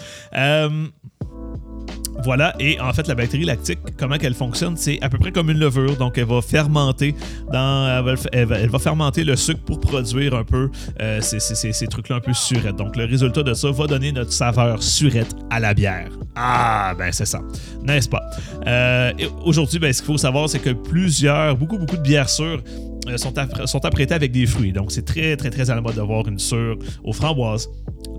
Voilà, 2.25 2.55
et 2.59 2.81
en 2.81 2.91
fait, 2.95 3.07
la 3.07 3.15
bactérie 3.15 3.45
lactique, 3.45 3.79
comment 3.99 4.17
qu'elle 4.17 4.35
fonctionne, 4.35 4.79
c'est 4.79 4.99
à 5.03 5.11
peu 5.11 5.19
près 5.19 5.31
comme 5.31 5.51
une 5.51 5.59
levure. 5.59 5.95
Donc, 5.97 6.17
elle 6.17 6.25
va 6.25 6.41
fermenter 6.41 7.15
dans, 7.53 8.03
elle 8.33 8.47
va, 8.71 8.79
fermenter 8.79 9.25
le 9.25 9.37
sucre 9.37 9.61
pour 9.61 9.79
produire 9.79 10.35
un 10.35 10.43
peu 10.43 10.71
euh, 11.03 11.21
ces, 11.21 11.87
trucs-là 11.87 12.17
un 12.17 12.21
peu 12.21 12.33
surettes. 12.33 12.77
Donc, 12.77 12.97
le 12.97 13.05
résultat 13.05 13.43
de 13.43 13.53
ça 13.53 13.71
va 13.71 13.87
donner 13.87 14.11
notre 14.11 14.33
saveur 14.33 14.83
surette 14.83 15.37
à 15.51 15.61
la 15.61 15.75
bière. 15.75 16.09
Ah, 16.35 16.95
ben 16.99 17.13
c'est 17.13 17.27
ça, 17.27 17.41
n'est-ce 17.85 18.09
pas? 18.09 18.23
Euh, 18.67 19.13
Aujourd'hui, 19.45 19.79
ben, 19.79 19.93
ce 19.93 20.01
qu'il 20.01 20.07
faut 20.13 20.19
savoir, 20.19 20.49
c'est 20.49 20.61
que 20.61 20.71
plusieurs, 20.71 21.57
beaucoup, 21.57 21.77
beaucoup 21.77 21.99
de 21.99 22.03
bières 22.03 22.31
sûres 22.31 22.63
euh, 23.09 23.17
sont, 23.17 23.33
appr- 23.33 23.67
sont 23.67 23.85
apprêtées 23.85 24.15
avec 24.15 24.33
des 24.33 24.47
fruits. 24.47 24.73
Donc, 24.73 24.93
c'est 24.93 25.05
très, 25.05 25.37
très, 25.37 25.51
très 25.51 25.71
à 25.71 25.75
la 25.75 25.81
mode 25.81 25.95
d'avoir 25.95 26.27
une 26.29 26.39
sûre 26.39 26.79
aux 27.03 27.13
framboises. 27.13 27.69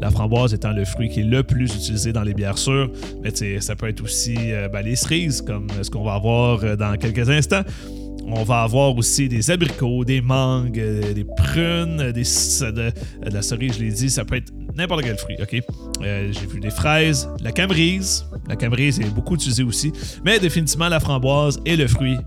La 0.02 0.12
framboise 0.12 0.54
étant 0.54 0.72
le 0.72 0.86
fruit 0.86 1.10
qui 1.10 1.22
est 1.22 1.24
le 1.24 1.44
plus 1.44 1.74
utilisé 1.74 2.12
dans 2.12 2.24
les 2.24 2.34
bières 2.34 2.58
sûres, 2.58 2.92
mais 3.24 3.32
ça 3.62 3.76
peut 3.76 3.88
être 3.88 4.04
aussi 4.04 4.36
euh, 4.38 4.68
ben, 4.68 4.82
les 4.82 4.96
cerises, 4.96 5.42
comme 5.42 5.68
ce 5.82 5.90
qu'on 5.90 6.04
va 6.04 6.14
avoir 6.14 6.64
euh, 6.64 6.76
dans 6.76 6.98
quelques 6.98 7.30
instants. 7.30 7.64
On 8.28 8.44
va 8.44 8.64
avoir 8.64 8.98
aussi 8.98 9.30
des 9.30 9.52
abricots, 9.52 10.04
des 10.04 10.20
mangues, 10.20 10.74
des 11.14 11.26
prunes, 11.38 12.12
des, 12.12 12.24
de, 12.24 12.92
la 13.32 13.42
cerise, 13.44 13.76
je 13.78 13.84
l'ai 13.84 13.92
dit, 13.92 14.10
ça 14.10 14.26
peut 14.26 14.38
être 14.38 14.52
n'importe 14.76 15.04
quel 15.04 15.16
fruit, 15.16 15.36
ok? 15.40 15.62
J'ai 16.02 16.48
vu 16.48 16.60
des 16.60 16.72
fraises, 16.72 17.30
la 17.44 17.52
camerise. 17.52 18.26
La 18.50 18.56
camerise 18.56 19.00
est 19.00 19.14
beaucoup 19.14 19.36
utilisée 19.36 19.62
aussi, 19.64 19.92
mais 20.24 20.40
définitivement 20.40 20.90
la 20.90 21.00
framboise 21.00 21.60
est 21.68 21.76
le 21.76 21.88
fruit 21.88 22.18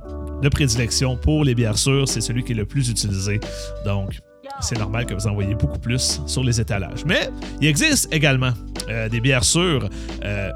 de 0.43 0.49
prédilection 0.49 1.17
pour 1.17 1.45
les 1.45 1.55
bières 1.55 1.79
sûres. 1.79 2.09
C'est 2.09 2.21
celui 2.21 2.45
qui 2.45 2.53
est 2.53 2.57
le 2.57 2.67
plus 2.67 2.89
utilisé. 2.89 3.41
Donc, 3.85 4.21
c'est 4.61 4.79
normal 4.79 5.07
que 5.07 5.15
vous 5.15 5.27
en 5.27 5.35
voyez 5.35 5.55
beaucoup 5.55 5.79
plus 5.79 6.21
sur 6.27 6.43
les 6.43 6.61
étalages. 6.61 7.05
Mais 7.07 7.31
il 7.61 7.69
existe 7.69 8.13
également 8.13 8.53
euh, 8.89 9.09
des 9.09 9.21
bières 9.21 9.45
sûres, 9.45 9.89
euh, 10.25 10.51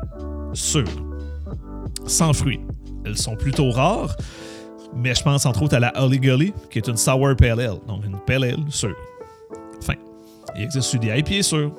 sûres, 0.52 0.84
sans 2.06 2.32
fruits. 2.32 2.60
Elles 3.04 3.16
sont 3.16 3.36
plutôt 3.36 3.70
rares, 3.70 4.16
mais 4.94 5.14
je 5.14 5.22
pense 5.22 5.46
entre 5.46 5.62
autres 5.62 5.76
à 5.76 5.80
la 5.80 5.92
Holly 6.00 6.18
Gully, 6.18 6.52
qui 6.70 6.78
est 6.78 6.88
une 6.88 6.96
Sour 6.96 7.36
Pale 7.36 7.60
Ale, 7.60 7.78
donc 7.86 8.04
une 8.04 8.18
Pale 8.26 8.44
Ale 8.44 8.56
sûre. 8.68 8.96
Enfin, 9.80 9.94
il 10.56 10.62
existe 10.62 10.88
aussi 10.88 10.98
des 10.98 11.16
IPA 11.18 11.42
sûres. 11.42 11.72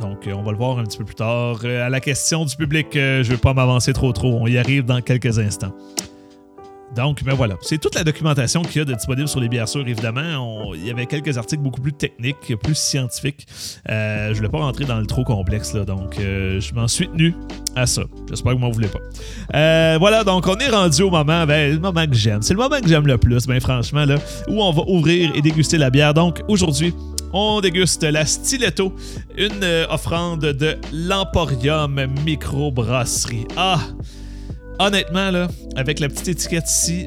Donc, 0.00 0.26
euh, 0.26 0.32
on 0.34 0.42
va 0.42 0.52
le 0.52 0.58
voir 0.58 0.78
un 0.78 0.84
petit 0.84 0.98
peu 0.98 1.04
plus 1.04 1.16
tard. 1.16 1.64
À 1.64 1.88
la 1.88 2.00
question 2.00 2.44
du 2.44 2.54
public, 2.54 2.88
je 2.92 3.18
ne 3.18 3.22
vais 3.22 3.36
pas 3.36 3.54
m'avancer 3.54 3.92
trop 3.92 4.12
trop. 4.12 4.38
On 4.40 4.46
y 4.46 4.56
arrive 4.56 4.84
dans 4.84 5.00
quelques 5.00 5.38
instants. 5.38 5.72
Donc, 6.96 7.22
ben 7.22 7.34
voilà. 7.34 7.56
C'est 7.60 7.78
toute 7.78 7.94
la 7.94 8.02
documentation 8.02 8.62
qu'il 8.62 8.78
y 8.78 8.82
a 8.82 8.84
de 8.84 8.94
disponible 8.94 9.28
sur 9.28 9.40
les 9.40 9.48
bières 9.48 9.68
sûres, 9.68 9.86
évidemment. 9.86 10.74
Il 10.74 10.86
y 10.86 10.90
avait 10.90 11.06
quelques 11.06 11.38
articles 11.38 11.62
beaucoup 11.62 11.80
plus 11.80 11.92
techniques, 11.92 12.56
plus 12.62 12.74
scientifiques. 12.74 13.46
Euh, 13.88 14.26
je 14.26 14.30
ne 14.30 14.36
voulais 14.36 14.48
pas 14.48 14.58
rentrer 14.58 14.84
dans 14.84 14.98
le 14.98 15.06
trop 15.06 15.22
complexe, 15.22 15.72
là, 15.72 15.84
donc 15.84 16.18
euh, 16.18 16.60
je 16.60 16.74
m'en 16.74 16.88
suis 16.88 17.08
tenu 17.08 17.34
à 17.76 17.86
ça. 17.86 18.02
J'espère 18.28 18.52
que 18.52 18.58
vous 18.58 18.64
m'en 18.64 18.70
voulez 18.70 18.88
pas. 18.88 18.98
Euh, 19.54 19.98
voilà, 20.00 20.24
donc 20.24 20.46
on 20.48 20.56
est 20.56 20.68
rendu 20.68 21.02
au 21.02 21.10
moment, 21.10 21.46
ben, 21.46 21.72
le 21.72 21.78
moment 21.78 22.06
que 22.06 22.14
j'aime. 22.14 22.42
C'est 22.42 22.54
le 22.54 22.60
moment 22.60 22.80
que 22.80 22.88
j'aime 22.88 23.06
le 23.06 23.18
plus, 23.18 23.46
ben 23.46 23.60
franchement, 23.60 24.04
là, 24.04 24.16
où 24.48 24.60
on 24.62 24.72
va 24.72 24.82
ouvrir 24.88 25.32
et 25.36 25.42
déguster 25.42 25.78
la 25.78 25.90
bière. 25.90 26.12
Donc, 26.12 26.42
aujourd'hui, 26.48 26.92
on 27.32 27.60
déguste 27.60 28.02
la 28.02 28.26
Stiletto, 28.26 28.92
une 29.36 29.64
offrande 29.88 30.40
de 30.40 30.76
l'Emporium 30.92 32.04
Microbrasserie. 32.24 33.46
Ah! 33.56 33.78
Honnêtement, 34.80 35.30
là, 35.30 35.48
avec 35.76 36.00
la 36.00 36.08
petite 36.08 36.28
étiquette 36.28 36.68
ici, 36.70 37.06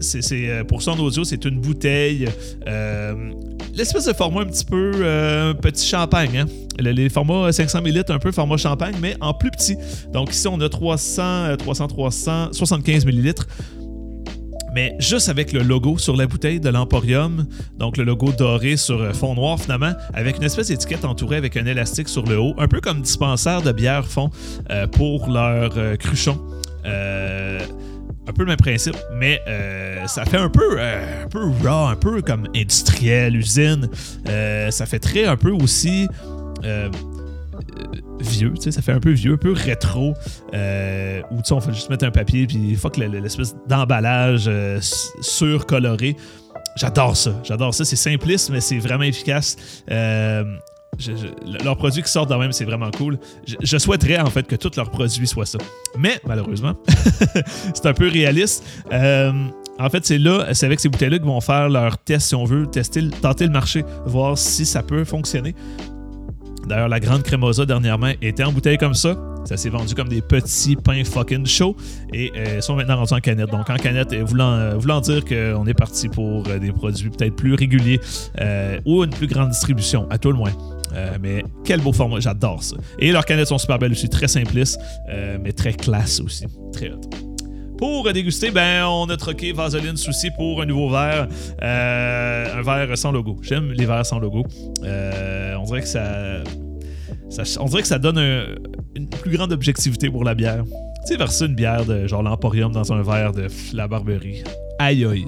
c'est, 0.00 0.48
euh, 0.50 0.64
pour 0.64 0.82
son 0.82 0.98
audio, 0.98 1.22
c'est 1.22 1.44
une 1.44 1.60
bouteille. 1.60 2.26
euh, 2.66 3.30
l'espèce 3.74 4.06
de 4.06 4.12
format 4.12 4.40
un 4.40 4.46
petit 4.46 4.64
peu 4.64 4.90
euh, 4.96 5.54
petit 5.54 5.86
champagne. 5.86 6.36
Hein? 6.38 6.46
Le- 6.80 6.90
les 6.90 7.08
formats 7.08 7.52
500 7.52 7.78
ml, 7.82 8.04
un 8.08 8.18
peu 8.18 8.32
format 8.32 8.56
champagne, 8.56 8.96
mais 9.00 9.14
en 9.20 9.32
plus 9.34 9.52
petit. 9.52 9.76
Donc 10.12 10.32
ici, 10.34 10.48
on 10.48 10.60
a 10.60 10.68
300, 10.68 11.22
euh, 11.22 11.56
300, 11.56 11.86
300, 11.86 12.48
75 12.52 13.06
ml. 13.06 13.34
mais 14.74 14.94
juste 14.98 15.28
avec 15.28 15.52
le 15.52 15.62
logo 15.62 15.96
sur 15.98 16.16
la 16.16 16.26
bouteille 16.26 16.58
de 16.60 16.68
l'Emporium, 16.70 17.46
donc 17.78 17.96
le 17.96 18.04
logo 18.04 18.32
doré 18.32 18.76
sur 18.76 19.14
fond 19.14 19.34
noir 19.34 19.60
finalement, 19.60 19.92
avec 20.14 20.36
une 20.38 20.44
espèce 20.44 20.68
d'étiquette 20.68 21.04
entourée 21.04 21.36
avec 21.36 21.56
un 21.56 21.66
élastique 21.66 22.08
sur 22.08 22.24
le 22.24 22.38
haut, 22.40 22.54
un 22.58 22.68
peu 22.68 22.80
comme 22.80 23.00
dispensaire 23.02 23.62
de 23.62 23.72
bière 23.72 24.04
euh, 24.70 24.86
pour 24.86 25.28
leur 25.28 25.76
euh, 26.84 27.60
un 28.28 28.32
peu 28.32 28.42
le 28.42 28.48
même 28.48 28.56
principe, 28.56 28.96
mais 29.14 29.40
ça 30.06 30.24
fait 30.24 30.36
un 30.36 30.48
peu, 30.48 30.80
un 30.80 31.28
peu 31.28 31.50
raw, 31.62 31.86
un 31.86 31.96
peu 31.96 32.22
comme 32.22 32.46
industriel, 32.54 33.36
usine. 33.36 33.88
ça 34.24 34.86
fait 34.86 35.00
très 35.00 35.24
un 35.24 35.36
peu 35.36 35.50
aussi 35.50 36.08
vieux, 38.20 38.52
tu 38.54 38.62
sais, 38.62 38.70
ça 38.70 38.82
fait 38.82 38.92
un 38.92 39.00
peu 39.00 39.10
vieux, 39.10 39.34
un 39.34 39.36
peu 39.36 39.52
rétro, 39.52 40.14
euh, 40.54 41.22
où 41.30 41.36
tu 41.36 41.42
sais, 41.44 41.54
on 41.54 41.60
fait 41.60 41.72
juste 41.72 41.90
mettre 41.90 42.04
un 42.04 42.10
papier, 42.10 42.46
puis 42.46 42.74
fuck 42.74 42.96
l'espèce 42.96 43.54
d'emballage 43.66 44.44
euh, 44.48 44.78
surcoloré. 45.20 46.16
J'adore 46.76 47.16
ça, 47.16 47.34
j'adore 47.42 47.74
ça. 47.74 47.84
C'est 47.84 47.96
simpliste, 47.96 48.50
mais 48.50 48.60
c'est 48.60 48.78
vraiment 48.78 49.04
efficace. 49.04 49.56
Euh, 49.90 50.44
leurs 51.64 51.76
produits 51.76 52.02
qui 52.02 52.10
sortent 52.10 52.30
de 52.30 52.34
même, 52.34 52.52
c'est 52.52 52.64
vraiment 52.64 52.90
cool. 52.90 53.18
Je, 53.46 53.78
souhaiterais 53.78 54.18
en 54.18 54.30
fait 54.30 54.46
que 54.46 54.56
tous 54.56 54.76
leurs 54.76 54.90
produits 54.90 55.26
soient 55.26 55.46
ça. 55.46 55.58
Mais 55.98 56.20
malheureusement, 56.26 56.74
c'est 57.74 57.86
un 57.86 57.94
peu 57.94 58.08
réaliste. 58.08 58.64
Euh, 58.92 59.32
en 59.78 59.88
fait, 59.88 60.04
c'est 60.04 60.18
là, 60.18 60.48
c'est 60.52 60.66
avec 60.66 60.80
ces 60.80 60.88
bouteilles-là 60.88 61.18
qu'ils 61.18 61.26
vont 61.26 61.40
faire 61.40 61.68
leur 61.68 61.98
test, 61.98 62.28
si 62.28 62.34
on 62.34 62.44
veut, 62.44 62.66
tester, 62.66 63.08
tenter 63.22 63.46
le 63.46 63.52
marché, 63.52 63.84
voir 64.04 64.36
si 64.36 64.66
ça 64.66 64.82
peut 64.82 65.04
fonctionner. 65.04 65.54
D'ailleurs, 66.66 66.88
la 66.88 67.00
grande 67.00 67.22
crémosa 67.22 67.64
dernièrement 67.64 68.12
était 68.20 68.44
en 68.44 68.52
bouteille 68.52 68.76
comme 68.76 68.94
ça. 68.94 69.16
Ça 69.46 69.56
s'est 69.56 69.70
vendu 69.70 69.94
comme 69.94 70.08
des 70.08 70.20
petits 70.20 70.76
pains 70.76 71.02
fucking 71.02 71.46
chauds 71.46 71.74
et 72.12 72.30
euh, 72.36 72.60
sont 72.60 72.76
maintenant 72.76 72.96
rendus 72.96 73.14
en 73.14 73.20
canette. 73.20 73.50
Donc 73.50 73.70
en 73.70 73.76
canette, 73.76 74.14
voulant, 74.14 74.52
euh, 74.52 74.74
voulant 74.76 75.00
dire 75.00 75.24
qu'on 75.24 75.66
est 75.66 75.74
parti 75.74 76.08
pour 76.08 76.42
des 76.42 76.72
produits 76.72 77.08
peut-être 77.08 77.34
plus 77.34 77.54
réguliers 77.54 78.00
ou 78.84 79.02
une 79.02 79.10
plus 79.10 79.26
grande 79.26 79.48
distribution, 79.48 80.06
à 80.10 80.18
tout 80.18 80.30
le 80.30 80.36
moins. 80.36 80.52
Mais 81.20 81.44
quel 81.64 81.80
beau 81.80 81.92
format, 81.92 82.20
j'adore 82.20 82.62
ça. 82.62 82.76
Et 82.98 83.12
leurs 83.12 83.24
canettes 83.24 83.48
sont 83.48 83.58
super 83.58 83.78
belles 83.78 83.92
aussi, 83.92 84.08
très 84.08 84.28
simplistes, 84.28 84.80
mais 85.40 85.52
très 85.52 85.72
classe 85.72 86.20
aussi, 86.20 86.46
très 86.72 86.90
hot. 86.90 87.00
Pour 87.80 88.12
déguster, 88.12 88.50
ben, 88.50 88.84
on 88.84 89.08
a 89.08 89.16
troqué 89.16 89.52
Vaseline 89.52 89.96
Souci 89.96 90.30
pour 90.30 90.60
un 90.60 90.66
nouveau 90.66 90.90
verre. 90.90 91.28
Euh, 91.62 92.58
un 92.58 92.60
verre 92.60 92.98
sans 92.98 93.10
logo. 93.10 93.38
J'aime 93.40 93.72
les 93.72 93.86
verres 93.86 94.04
sans 94.04 94.18
logo. 94.18 94.44
Euh, 94.84 95.54
on 95.54 95.64
dirait 95.64 95.80
que 95.80 95.88
ça, 95.88 96.42
On 97.58 97.64
dirait 97.64 97.80
que 97.80 97.88
ça 97.88 97.98
donne 97.98 98.18
une 98.94 99.08
plus 99.08 99.34
grande 99.34 99.50
objectivité 99.52 100.10
pour 100.10 100.24
la 100.24 100.34
bière. 100.34 100.62
Tu 101.06 101.12
sais, 101.12 101.16
verser 101.16 101.46
une 101.46 101.54
bière 101.54 101.86
de 101.86 102.06
genre 102.06 102.22
l'Emporium 102.22 102.70
dans 102.70 102.92
un 102.92 103.02
verre 103.02 103.32
de 103.32 103.46
la 103.72 103.88
Barberie. 103.88 104.44
Aïe 104.78 105.06
aïe. 105.06 105.26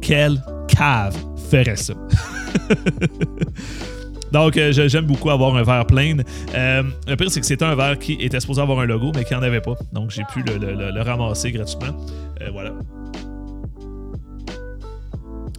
Quelle 0.00 0.40
cave 0.68 1.16
ferait 1.50 1.74
ça? 1.74 1.94
Donc, 4.32 4.56
euh, 4.56 4.72
j'aime 4.72 5.04
beaucoup 5.04 5.30
avoir 5.30 5.54
un 5.56 5.62
verre 5.62 5.86
plein. 5.86 6.16
Euh, 6.54 6.82
le 7.06 7.16
pire, 7.16 7.30
c'est 7.30 7.40
que 7.40 7.46
c'était 7.46 7.64
un 7.64 7.74
verre 7.74 7.98
qui 7.98 8.14
était 8.14 8.40
supposé 8.40 8.62
avoir 8.62 8.80
un 8.80 8.86
logo, 8.86 9.12
mais 9.14 9.24
qui 9.24 9.34
n'en 9.34 9.42
avait 9.42 9.60
pas. 9.60 9.74
Donc, 9.92 10.10
j'ai 10.10 10.24
pu 10.32 10.42
le, 10.42 11.02
ramasser 11.02 11.52
gratuitement. 11.52 11.94
Euh, 12.40 12.48
voilà. 12.50 12.72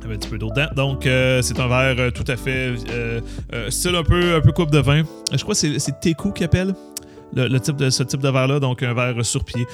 Avec 0.04 0.16
un 0.16 0.20
petit 0.20 0.30
peu 0.30 0.38
d'eau 0.38 0.50
dedans. 0.50 0.70
Donc, 0.76 1.04
c'est 1.04 1.60
un 1.60 1.68
verre 1.68 2.12
tout 2.12 2.26
à 2.28 2.36
fait 2.36 2.74
style 3.70 3.96
un 3.96 4.04
peu, 4.04 4.36
un 4.36 4.42
peu 4.42 4.52
coupe 4.52 4.72
de 4.72 4.80
vin. 4.80 5.04
Je 5.32 5.42
crois 5.44 5.54
que 5.54 5.80
c'est 5.80 6.00
Teku 6.02 6.32
qui 6.32 6.44
appelle. 6.44 6.74
Le, 7.36 7.58
type 7.58 7.78
de, 7.78 7.90
ce 7.90 8.04
type 8.04 8.22
de 8.22 8.30
verre-là, 8.30 8.60
donc 8.60 8.84
un 8.84 8.94
verre 8.94 9.26
sur 9.26 9.44
pied 9.46 9.66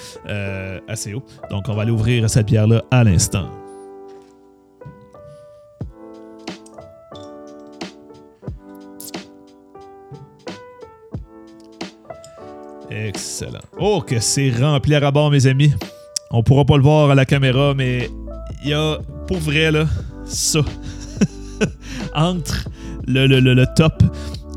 assez 0.87 1.13
haut. 1.13 1.23
Donc, 1.49 1.67
on 1.67 1.73
va 1.73 1.83
aller 1.83 1.91
ouvrir 1.91 2.29
cette 2.29 2.47
bière-là 2.47 2.83
à 2.91 3.03
l'instant. 3.03 3.49
Excellent. 13.09 13.59
Oh, 13.79 14.01
que 14.05 14.19
c'est 14.19 14.51
rempli 14.51 14.93
à 14.93 14.99
rabord, 14.99 15.31
mes 15.31 15.47
amis. 15.47 15.73
On 16.29 16.43
pourra 16.43 16.63
pas 16.63 16.77
le 16.77 16.83
voir 16.83 17.09
à 17.09 17.15
la 17.15 17.25
caméra, 17.25 17.73
mais 17.73 18.07
il 18.63 18.69
y 18.69 18.73
a, 18.73 18.99
pour 19.27 19.37
vrai, 19.37 19.71
là, 19.71 19.85
ça. 20.25 20.59
Entre 22.15 22.69
le, 23.07 23.25
le, 23.25 23.39
le, 23.39 23.65
top 23.75 24.03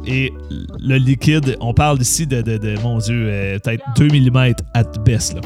et 0.06 0.30
le 0.78 0.96
liquide, 0.96 1.56
on 1.60 1.72
parle 1.72 1.98
ici 2.02 2.26
de, 2.26 2.42
de, 2.42 2.78
mon 2.82 2.98
Dieu, 2.98 3.26
euh, 3.26 3.58
peut-être 3.58 3.84
2 3.96 4.08
mm 4.08 4.52
at 4.74 4.84
best. 5.02 5.34
Là. 5.34 5.40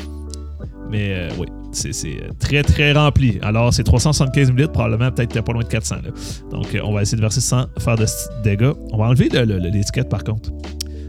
Mais 0.90 1.12
euh, 1.12 1.30
oui, 1.38 1.46
c'est 1.70 1.92
euh, 2.06 2.30
très 2.40 2.64
très 2.64 2.92
rempli. 2.92 3.38
Alors 3.42 3.72
c'est 3.72 3.84
375 3.84 4.50
ml, 4.50 4.72
probablement 4.72 5.12
peut-être 5.12 5.40
pas 5.42 5.52
loin 5.52 5.62
de 5.62 5.68
400. 5.68 5.96
Là. 6.02 6.10
Donc 6.50 6.76
on 6.82 6.92
va 6.92 7.02
essayer 7.02 7.16
de 7.16 7.22
verser 7.22 7.40
sans 7.40 7.66
faire 7.78 7.96
de 7.96 8.06
dégâts. 8.42 8.72
On 8.92 8.98
va 8.98 9.04
enlever 9.04 9.28
l'étiquette 9.70 10.08
par 10.08 10.24
contre 10.24 10.50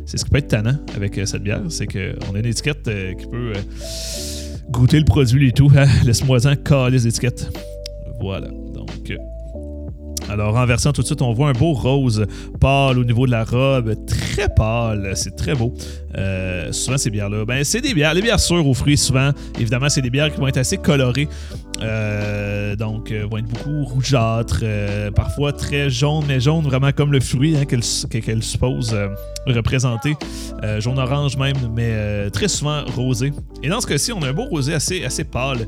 c'est 0.08 0.18
ce 0.18 0.24
qui 0.24 0.32
peut 0.32 0.38
être 0.38 0.48
tannant 0.48 0.78
avec 0.96 1.18
euh, 1.18 1.26
cette 1.26 1.44
bière, 1.44 1.62
c'est 1.68 1.86
qu'on 1.86 2.34
a 2.34 2.40
une 2.40 2.46
étiquette 2.46 2.88
euh, 2.88 3.14
qui 3.14 3.28
peut 3.28 3.52
euh, 3.54 3.62
goûter 4.72 5.00
le 5.00 5.06
produit 5.06 5.50
et 5.50 5.52
tout. 5.52 5.70
Hein. 5.76 5.86
Laisse-moi-en 6.06 6.56
caler 6.56 6.92
les 6.92 7.08
étiquettes. 7.08 7.52
Voilà. 8.22 8.48
Donc, 8.48 9.14
alors, 10.30 10.56
en 10.56 10.66
versant 10.66 10.94
tout 10.94 11.02
de 11.02 11.08
suite, 11.08 11.22
on 11.22 11.34
voit 11.34 11.50
un 11.50 11.54
beau 11.54 11.74
rose 11.74 12.26
pâle 12.60 12.98
au 12.98 13.04
niveau 13.04 13.26
de 13.26 13.32
la 13.32 13.44
robe, 13.44 13.96
très 14.06 14.48
pâle, 14.50 15.12
c'est 15.16 15.36
très 15.36 15.56
beau. 15.56 15.74
souvent, 16.72 16.98
ces 16.98 17.10
bières-là, 17.10 17.46
ben, 17.46 17.64
c'est 17.64 17.82
des 17.82 17.94
bières, 17.94 18.14
les 18.14 18.22
bières 18.22 18.40
sûres 18.40 18.68
aux 18.68 18.74
fruits, 18.74 18.98
souvent, 18.98 19.32
évidemment, 19.60 19.90
c'est 19.90 20.02
des 20.02 20.10
bières 20.10 20.34
qui 20.34 20.40
vont 20.40 20.48
être 20.48 20.58
assez 20.58 20.78
colorées. 20.78 21.28
Euh, 21.82 22.76
donc, 22.76 23.12
euh, 23.12 23.28
vont 23.30 23.38
être 23.38 23.48
beaucoup 23.48 23.84
rougeâtres, 23.84 24.60
euh, 24.64 25.12
parfois 25.12 25.54
très 25.54 25.90
jaune, 25.90 26.24
mais 26.28 26.40
jaune 26.40 26.64
vraiment 26.64 26.92
comme 26.92 27.12
le 27.12 27.20
fruit 27.20 27.56
hein, 27.56 27.66
qu'elle 27.66 27.84
suppose 28.44 28.96
représenter. 29.46 30.16
Jaune-orange 30.80 31.38
même, 31.38 31.56
mais 31.76 32.30
très 32.32 32.48
souvent 32.48 32.84
rosé. 32.96 33.32
Et 33.64 33.70
dans 33.70 33.82
ce 33.82 33.88
cas-ci, 33.88 34.12
on 34.12 34.22
a 34.24 34.30
un 34.30 34.34
beau 34.34 34.46
rosé 34.46 34.74
assez, 34.74 35.04
assez 35.04 35.24
pâle, 35.24 35.68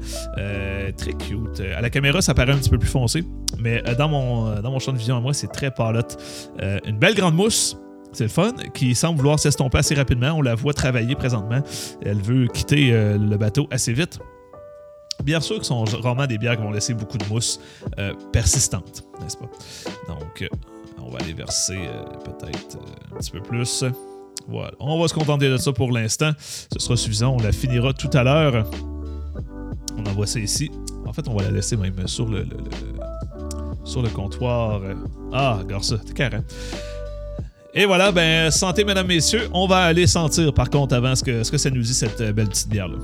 très 0.97 1.13
cute. 1.13 1.61
À 1.75 1.81
la 1.81 1.89
caméra, 1.89 2.21
ça 2.21 2.33
paraît 2.33 2.53
un 2.53 2.57
petit 2.57 2.69
peu 2.69 2.77
plus 2.77 2.89
foncé, 2.89 3.23
mais 3.59 3.81
dans, 3.97 4.09
mon, 4.09 4.59
dans 4.61 4.71
mon 4.71 4.79
champ 4.79 4.91
de 4.91 4.97
vision 4.97 5.17
à 5.17 5.21
moi, 5.21 5.33
c'est 5.33 5.51
très 5.51 5.71
pâlotte. 5.71 6.17
une 6.85 6.97
belle 6.97 7.15
grande 7.15 7.35
mousse. 7.35 7.77
C'est 8.11 8.23
le 8.23 8.29
fun, 8.29 8.53
qui 8.73 8.95
semble 8.95 9.17
vouloir 9.17 9.37
s'estomper 9.37 9.77
assez 9.77 9.93
rapidement. 9.93 10.31
On 10.31 10.41
la 10.41 10.55
voit 10.55 10.73
travailler 10.73 11.13
présentement. 11.13 11.61
Elle 12.03 12.21
veut 12.21 12.47
quitter 12.47 12.91
le 12.91 13.37
bateau 13.37 13.67
assez 13.71 13.93
vite. 13.93 14.19
Bien 15.23 15.41
sûr 15.41 15.59
que 15.59 15.65
sont 15.65 15.83
rarement 15.83 16.27
des 16.27 16.37
bières 16.37 16.55
qui 16.55 16.63
vont 16.63 16.71
laisser 16.71 16.93
beaucoup 16.93 17.17
de 17.17 17.25
mousse 17.25 17.59
euh, 17.97 18.13
persistante, 18.31 19.03
n'est-ce 19.21 19.37
pas? 19.37 19.49
Donc, 20.07 20.41
euh, 20.41 20.47
on 20.97 21.09
va 21.09 21.19
aller 21.19 21.33
verser 21.33 21.77
euh, 21.77 22.03
peut-être 22.23 22.77
un 23.13 23.17
petit 23.17 23.31
peu 23.31 23.41
plus. 23.41 23.83
Voilà. 24.47 24.71
On 24.79 24.99
va 24.99 25.07
se 25.07 25.13
contenter 25.13 25.49
de 25.49 25.57
ça 25.57 25.73
pour 25.73 25.91
l'instant. 25.91 26.31
Ce 26.39 26.79
sera 26.79 26.95
suffisant. 26.95 27.35
On 27.37 27.43
la 27.43 27.51
finira 27.51 27.93
tout 27.93 28.09
à 28.13 28.23
l'heure. 28.23 28.65
On 29.97 30.05
envoie 30.05 30.25
ça 30.25 30.39
ici. 30.39 30.71
En 31.05 31.13
fait, 31.13 31.27
on 31.27 31.35
va 31.35 31.43
la 31.43 31.51
laisser 31.51 31.75
même 31.75 32.07
sur 32.07 32.27
le, 32.27 32.47
sur 33.83 34.01
le 34.01 34.09
comptoir. 34.09 34.81
Ah, 35.33 35.57
regarde 35.61 35.83
ça, 35.83 35.97
t'es 35.97 36.13
carré. 36.13 36.37
Et 37.73 37.85
voilà, 37.85 38.11
ben, 38.11 38.49
santé, 38.49 38.83
mesdames, 38.83 39.07
messieurs. 39.07 39.49
On 39.53 39.67
va 39.67 39.83
aller 39.83 40.07
sentir, 40.07 40.53
par 40.53 40.69
contre, 40.69 40.95
avant 40.95 41.15
ce 41.15 41.23
que, 41.23 41.43
ce 41.43 41.51
que 41.51 41.57
ça 41.57 41.69
nous 41.69 41.81
dit, 41.81 41.93
cette 41.93 42.21
belle 42.33 42.47
petite 42.47 42.69
bière-là. 42.69 42.97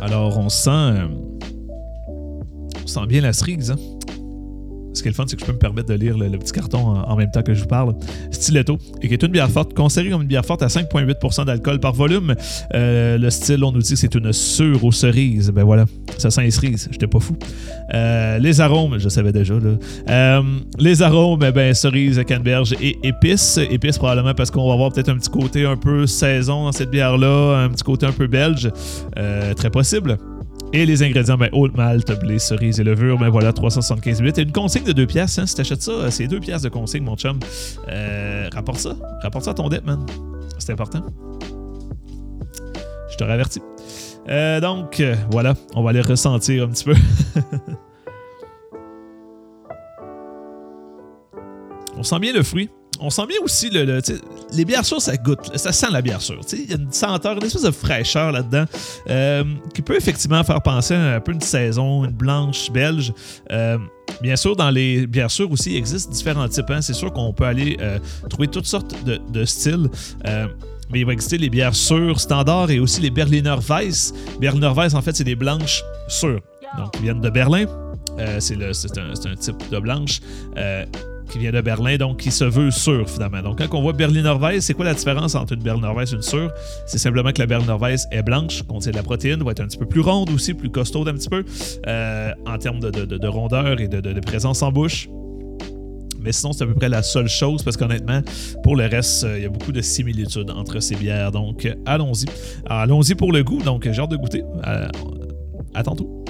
Alors, 0.00 0.38
on 0.38 0.48
sent. 0.48 0.70
Euh, 0.70 1.08
on 2.82 2.86
sent 2.86 3.06
bien 3.06 3.20
la 3.20 3.32
cerise, 3.32 3.72
hein? 3.72 3.97
Ce 4.98 5.02
qui 5.02 5.08
est 5.08 5.12
le 5.12 5.14
fun, 5.14 5.26
c'est 5.28 5.36
que 5.36 5.42
je 5.42 5.46
peux 5.46 5.52
me 5.52 5.58
permettre 5.58 5.88
de 5.88 5.94
lire 5.94 6.18
le, 6.18 6.28
petit 6.38 6.50
carton 6.50 6.78
en, 6.78 7.14
même 7.14 7.30
temps 7.30 7.42
que 7.42 7.54
je 7.54 7.60
vous 7.60 7.68
parle. 7.68 7.94
Stiletto, 8.32 8.78
et 9.00 9.06
qui 9.06 9.14
est 9.14 9.22
une 9.22 9.30
bière 9.30 9.48
forte, 9.48 9.72
considérée 9.72 10.10
comme 10.10 10.22
une 10.22 10.28
bière 10.28 10.44
forte 10.44 10.60
à 10.64 10.66
5,8% 10.66 11.44
d'alcool 11.44 11.78
par 11.78 11.92
volume. 11.92 12.34
Euh, 12.74 13.16
le 13.16 13.30
style, 13.30 13.62
on 13.62 13.70
nous 13.70 13.78
dit 13.78 13.96
c'est 13.96 14.12
une 14.16 14.32
sûre 14.32 14.84
aux 14.84 14.90
cerises. 14.90 15.52
Ben 15.52 15.62
voilà, 15.62 15.84
ça 16.16 16.32
sent 16.32 16.42
les 16.42 16.50
cerises, 16.50 16.88
j'étais 16.90 17.06
pas 17.06 17.20
fou. 17.20 17.36
Euh, 17.94 18.38
les 18.38 18.60
arômes, 18.60 18.98
je 18.98 19.08
savais 19.08 19.30
déjà. 19.30 19.54
Là. 19.54 20.42
les 20.80 21.00
arômes, 21.00 21.44
eh 21.46 21.52
ben, 21.52 21.72
cerise, 21.74 22.20
canneberge 22.26 22.74
et 22.80 22.98
épices. 23.04 23.60
Épices 23.70 23.98
probablement 23.98 24.34
parce 24.34 24.50
qu'on 24.50 24.66
va 24.66 24.74
avoir 24.74 24.92
peut-être 24.92 25.10
un 25.10 25.16
petit 25.16 25.30
côté 25.30 25.64
un 25.64 25.76
peu 25.76 26.08
saison 26.08 26.64
dans 26.64 26.72
cette 26.72 26.90
bière-là, 26.90 27.62
un 27.62 27.68
petit 27.68 27.84
côté 27.84 28.04
un 28.04 28.12
peu 28.12 28.26
belge. 28.26 28.68
très 29.54 29.70
possible. 29.70 30.18
Et 30.72 30.84
les 30.84 31.02
ingrédients, 31.02 31.38
ben, 31.38 31.48
haute 31.52 31.74
malte, 31.76 32.12
blé, 32.20 32.38
cerise 32.38 32.78
et 32.78 32.84
levure, 32.84 33.18
ben 33.18 33.30
voilà, 33.30 33.54
375 33.54 34.20
Et 34.20 34.42
une 34.42 34.52
consigne 34.52 34.84
de 34.84 34.92
2 34.92 35.06
pièces, 35.06 35.38
hein, 35.38 35.46
si 35.46 35.54
t'achètes 35.54 35.80
ça, 35.80 36.10
c'est 36.10 36.26
2 36.26 36.40
pièces 36.40 36.60
de 36.62 36.68
consigne, 36.68 37.04
mon 37.04 37.16
chum. 37.16 37.38
Euh, 37.88 38.50
rapporte 38.52 38.80
ça. 38.80 38.94
Rapporte 39.22 39.46
ça 39.46 39.52
à 39.52 39.54
ton 39.54 39.70
dette, 39.70 39.86
man. 39.86 40.04
C'est 40.58 40.72
important. 40.72 41.02
Je 43.10 43.16
te 43.16 43.24
ravertis. 43.24 43.62
Euh, 44.28 44.60
donc, 44.60 45.00
euh, 45.00 45.16
voilà, 45.30 45.54
on 45.74 45.82
va 45.82 45.88
aller 45.90 46.02
ressentir 46.02 46.64
un 46.64 46.68
petit 46.68 46.84
peu. 46.84 46.94
on 51.96 52.02
sent 52.02 52.18
bien 52.18 52.34
le 52.34 52.42
fruit. 52.42 52.68
On 53.00 53.10
sent 53.10 53.26
bien 53.26 53.36
aussi 53.42 53.70
le, 53.70 54.00
les 54.52 54.64
bières 54.64 54.84
sûres, 54.84 55.00
ça 55.00 55.16
goûte, 55.16 55.56
ça 55.56 55.72
sent 55.72 55.88
la 55.90 56.02
bière 56.02 56.20
sûre. 56.20 56.40
Il 56.52 56.70
y 56.70 56.72
a 56.72 56.76
une 56.76 56.92
senteur, 56.92 57.36
une 57.36 57.44
espèce 57.44 57.62
de 57.62 57.70
fraîcheur 57.70 58.32
là-dedans 58.32 58.64
euh, 59.08 59.44
qui 59.74 59.82
peut 59.82 59.96
effectivement 59.96 60.42
faire 60.44 60.60
penser 60.62 60.94
à 60.94 61.16
un 61.16 61.20
peu 61.20 61.32
une 61.32 61.40
saison, 61.40 62.04
une 62.04 62.12
blanche 62.12 62.70
belge. 62.70 63.12
Euh, 63.52 63.78
bien 64.22 64.36
sûr, 64.36 64.56
dans 64.56 64.70
les 64.70 65.06
bières 65.06 65.30
sûres 65.30 65.50
aussi, 65.50 65.72
il 65.72 65.76
existe 65.76 66.10
différents 66.10 66.48
types. 66.48 66.70
Hein. 66.70 66.80
C'est 66.80 66.94
sûr 66.94 67.12
qu'on 67.12 67.32
peut 67.32 67.44
aller 67.44 67.76
euh, 67.80 67.98
trouver 68.28 68.48
toutes 68.48 68.66
sortes 68.66 68.94
de, 69.04 69.44
styles. 69.44 69.88
mais 70.24 71.00
il 71.00 71.06
va 71.06 71.12
exister 71.12 71.38
les 71.38 71.50
bières 71.50 71.74
sûres 71.74 72.20
standards 72.20 72.70
et 72.70 72.80
aussi 72.80 73.00
les 73.00 73.10
Berliner 73.10 73.56
Weiss. 73.68 74.12
Berliner 74.40 74.72
Weiss, 74.74 74.94
en 74.94 75.02
fait, 75.02 75.14
c'est 75.14 75.24
des 75.24 75.36
blanches 75.36 75.82
sûres. 76.08 76.40
Donc, 76.76 76.90
ils 76.96 77.02
viennent 77.02 77.20
de 77.20 77.30
Berlin. 77.30 77.66
c'est 78.40 78.56
un, 78.56 79.30
un, 79.30 79.36
type 79.36 79.70
de 79.70 79.78
blanche 79.78 80.20
qui 81.28 81.38
vient 81.38 81.52
de 81.52 81.60
Berlin, 81.60 81.96
donc 81.96 82.18
qui 82.18 82.30
se 82.30 82.44
veut 82.44 82.70
sûr 82.70 83.08
finalement. 83.08 83.42
Donc 83.42 83.58
quand 83.58 83.78
on 83.78 83.82
voit 83.82 83.92
Berliner 83.92 84.34
Weiss, 84.40 84.64
c'est 84.64 84.74
quoi 84.74 84.84
la 84.84 84.94
différence 84.94 85.34
entre 85.34 85.54
une 85.54 85.62
Berliner 85.62 85.92
Weiss 85.94 86.12
et 86.12 86.16
une 86.16 86.22
sûre? 86.22 86.50
C'est 86.86 86.98
simplement 86.98 87.32
que 87.32 87.40
la 87.40 87.46
Berliner 87.46 87.76
Weiss 87.80 88.06
est 88.10 88.22
blanche, 88.22 88.62
contient 88.62 88.92
de 88.92 88.96
la 88.96 89.02
protéine, 89.02 89.42
va 89.42 89.52
être 89.52 89.60
un 89.60 89.66
petit 89.66 89.78
peu 89.78 89.86
plus 89.86 90.00
ronde 90.00 90.30
aussi, 90.30 90.54
plus 90.54 90.70
costaude 90.70 91.08
un 91.08 91.14
petit 91.14 91.28
peu 91.28 91.44
euh, 91.86 92.32
en 92.46 92.58
termes 92.58 92.80
de, 92.80 93.28
rondeur 93.28 93.80
et 93.80 93.88
de, 93.88 94.20
présence 94.20 94.62
en 94.62 94.72
bouche. 94.72 95.08
Mais 96.20 96.32
sinon, 96.32 96.52
c'est 96.52 96.64
à 96.64 96.66
peu 96.66 96.74
près 96.74 96.88
la 96.88 97.02
seule 97.02 97.28
chose 97.28 97.62
parce 97.62 97.76
qu'honnêtement, 97.76 98.22
pour 98.64 98.74
le 98.74 98.86
reste, 98.86 99.24
euh, 99.24 99.38
il 99.38 99.42
y 99.44 99.46
a 99.46 99.48
beaucoup 99.48 99.70
de 99.70 99.80
similitudes 99.80 100.50
entre 100.50 100.80
ces 100.80 100.96
bières. 100.96 101.30
Donc, 101.30 101.68
allons-y. 101.86 102.26
Allons-y 102.66 103.14
pour 103.14 103.32
le 103.32 103.44
goût. 103.44 103.62
Donc, 103.62 103.88
j'ai 103.88 104.02
hâte 104.02 104.10
de 104.10 104.16
goûter. 104.16 104.42
Euh, 104.66 104.88
à 105.74 105.82
tantôt. 105.84 106.24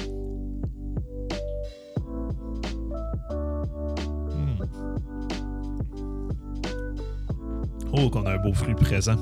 Oh, 7.92 8.10
qu'on 8.10 8.26
a 8.26 8.32
un 8.32 8.38
beau 8.38 8.52
fruit 8.52 8.74
présent. 8.74 9.16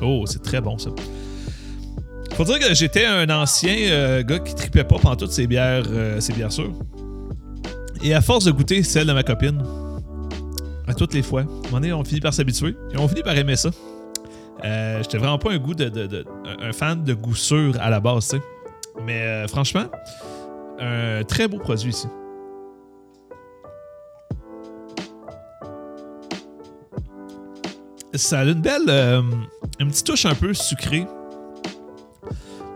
Oh, 0.00 0.24
c'est 0.26 0.42
très 0.42 0.60
bon 0.60 0.78
ça. 0.78 0.90
Faut 2.34 2.44
dire 2.44 2.58
que 2.58 2.74
j'étais 2.74 3.04
un 3.04 3.28
ancien 3.30 3.76
euh, 3.90 4.22
gars 4.22 4.38
qui 4.38 4.54
tripait 4.54 4.84
pas 4.84 4.98
pendant 4.98 5.16
toutes 5.16 5.32
ces 5.32 5.46
bières, 5.46 5.84
euh, 5.88 6.18
ces 6.20 6.32
bières 6.32 6.52
sûres. 6.52 6.72
Et 8.02 8.14
à 8.14 8.20
force 8.20 8.44
de 8.44 8.52
goûter 8.52 8.82
celle 8.82 9.06
de 9.06 9.12
ma 9.12 9.22
copine, 9.22 9.62
à 10.86 10.94
toutes 10.94 11.14
les 11.14 11.22
fois, 11.22 11.44
on 11.72 12.04
finit 12.04 12.20
par 12.20 12.32
s'habituer 12.34 12.74
et 12.92 12.98
on 12.98 13.06
finit 13.06 13.22
par 13.22 13.36
aimer 13.36 13.56
ça. 13.56 13.70
Euh, 14.64 14.98
j'étais 15.02 15.18
vraiment 15.18 15.38
pas 15.38 15.52
un 15.52 15.58
goût 15.58 15.74
de, 15.74 16.24
un 16.60 16.72
fan 16.72 17.04
de 17.04 17.14
goût 17.14 17.34
sûr 17.34 17.74
à 17.80 17.90
la 17.90 18.00
base, 18.00 18.28
tu 18.28 18.36
sais. 18.36 18.42
Mais 19.04 19.46
franchement, 19.48 19.84
un 20.80 21.22
très 21.24 21.48
beau 21.48 21.58
produit 21.58 21.90
ici. 21.90 22.06
Ça 28.14 28.40
a 28.40 28.44
une 28.44 28.60
belle. 28.60 28.82
Euh, 28.88 29.22
une 29.80 29.88
petite 29.88 30.06
touche 30.06 30.26
un 30.26 30.34
peu 30.34 30.54
sucrée. 30.54 31.06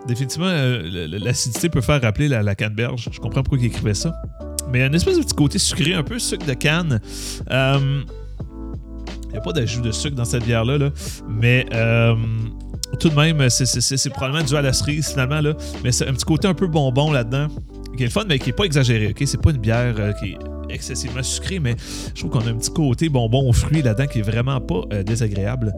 Définitivement, 0.06 0.48
euh, 0.48 1.08
l'acidité 1.18 1.68
peut 1.68 1.80
faire 1.80 2.00
rappeler 2.00 2.28
la, 2.28 2.54
canneberge. 2.54 3.08
Je 3.10 3.20
comprends 3.20 3.42
pourquoi 3.42 3.58
il 3.58 3.66
écrivait 3.66 3.94
ça. 3.94 4.14
Mais 4.72 4.84
une 4.84 4.94
espèce 4.94 5.16
de 5.18 5.22
petit 5.22 5.34
côté 5.34 5.58
sucré, 5.58 5.94
un 5.94 6.02
peu 6.02 6.18
sucre 6.18 6.46
de 6.46 6.54
canne. 6.54 7.00
Euh, 7.50 8.02
il 9.24 9.32
n'y 9.32 9.36
a 9.36 9.40
pas 9.40 9.52
d'ajout 9.52 9.82
de 9.82 9.90
sucre 9.90 10.16
dans 10.16 10.24
cette 10.24 10.44
bière-là, 10.44 10.78
là, 10.78 10.90
mais 11.28 11.66
tout 13.00 13.08
de 13.08 13.14
même, 13.14 13.50
c'est 13.50 14.10
probablement 14.10 14.44
dû 14.44 14.56
à 14.56 14.62
la 14.62 14.72
cerise 14.72 15.08
finalement. 15.08 15.40
Là, 15.40 15.54
mais 15.84 15.92
c'est 15.92 16.08
un 16.08 16.12
petit 16.12 16.24
côté 16.24 16.48
un 16.48 16.54
peu 16.54 16.68
bonbon 16.68 17.12
là-dedans, 17.12 17.48
qui 17.96 18.04
est 18.04 18.06
le 18.06 18.12
fun, 18.12 18.24
mais 18.26 18.38
qui 18.38 18.46
n'est 18.46 18.54
pas 18.54 18.64
exagéré. 18.64 19.08
ok? 19.08 19.22
C'est 19.26 19.42
pas 19.42 19.50
une 19.50 19.58
bière 19.58 20.14
qui 20.18 20.32
est 20.32 20.38
excessivement 20.76 21.22
sucré, 21.22 21.58
mais 21.58 21.74
je 22.14 22.20
trouve 22.20 22.30
qu'on 22.30 22.46
a 22.46 22.50
un 22.50 22.56
petit 22.56 22.72
côté 22.72 23.08
bonbon 23.08 23.48
aux 23.48 23.52
fruits 23.52 23.82
là-dedans 23.82 24.06
qui 24.06 24.20
est 24.20 24.22
vraiment 24.22 24.60
pas 24.60 24.82
euh, 24.92 25.02
désagréable. 25.02 25.74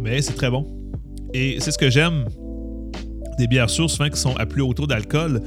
Mais 0.00 0.22
c'est 0.22 0.34
très 0.34 0.50
bon. 0.50 0.64
Et 1.34 1.56
c'est 1.58 1.72
ce 1.72 1.78
que 1.78 1.90
j'aime 1.90 2.26
des 3.38 3.48
bières 3.48 3.68
sûres, 3.68 3.90
souvent 3.90 4.08
qui 4.08 4.20
sont 4.20 4.36
à 4.36 4.46
plus 4.46 4.62
haut 4.62 4.72
taux 4.72 4.86
d'alcool. 4.86 5.42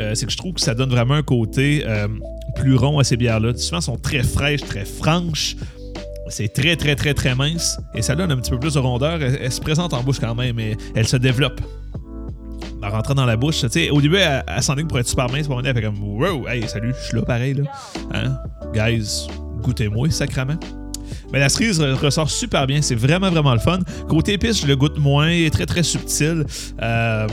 Euh, 0.00 0.14
c'est 0.14 0.26
que 0.26 0.32
je 0.32 0.36
trouve 0.36 0.54
que 0.54 0.60
ça 0.60 0.74
donne 0.74 0.90
vraiment 0.90 1.14
un 1.14 1.22
côté 1.22 1.82
euh, 1.86 2.08
plus 2.54 2.76
rond 2.76 2.98
à 2.98 3.04
ces 3.04 3.16
bières-là. 3.16 3.54
Souvent, 3.56 3.78
elles 3.78 3.82
sont 3.82 3.96
très 3.96 4.22
fraîches, 4.22 4.62
très 4.62 4.84
franches. 4.84 5.56
C'est 6.36 6.48
très, 6.48 6.74
très, 6.74 6.96
très, 6.96 7.14
très 7.14 7.36
mince. 7.36 7.78
Et 7.94 8.02
ça 8.02 8.16
donne 8.16 8.32
un 8.32 8.36
petit 8.38 8.50
peu 8.50 8.58
plus 8.58 8.74
de 8.74 8.80
rondeur. 8.80 9.22
Elle, 9.22 9.52
se 9.52 9.60
présente 9.60 9.94
en 9.94 10.02
bouche 10.02 10.18
quand 10.18 10.34
même, 10.34 10.56
mais 10.56 10.76
elle 10.96 11.06
se 11.06 11.16
développe. 11.16 11.60
En 12.82 12.90
rentrant 12.90 13.14
dans 13.14 13.24
la 13.24 13.36
bouche, 13.36 13.60
tu 13.60 13.68
sais, 13.68 13.90
au 13.90 14.00
début, 14.00 14.16
elle, 14.16 14.42
elle 14.48 14.86
pour 14.88 14.98
être 14.98 15.06
super 15.06 15.30
mince. 15.30 15.46
Pour 15.46 15.60
elle 15.64 15.72
fait 15.72 15.80
comme 15.80 16.02
Wow, 16.02 16.48
hey, 16.48 16.66
salut, 16.66 16.92
je 17.00 17.06
suis 17.06 17.16
là 17.16 17.22
pareil. 17.22 17.54
Là. 17.54 17.62
Hein? 18.12 18.36
Guys, 18.74 19.28
goûtez-moi, 19.62 20.10
sacrament. 20.10 20.58
Mais 21.32 21.38
la 21.38 21.48
cerise 21.48 21.80
ressort 21.80 22.28
super 22.28 22.66
bien. 22.66 22.82
C'est 22.82 22.96
vraiment, 22.96 23.30
vraiment 23.30 23.54
le 23.54 23.60
fun. 23.60 23.78
Côté 24.08 24.32
épice, 24.32 24.60
je 24.60 24.66
le 24.66 24.74
goûte 24.74 24.98
moins. 24.98 25.28
Est 25.28 25.52
très, 25.52 25.66
très 25.66 25.84
subtil. 25.84 26.44
Euh, 26.82 27.28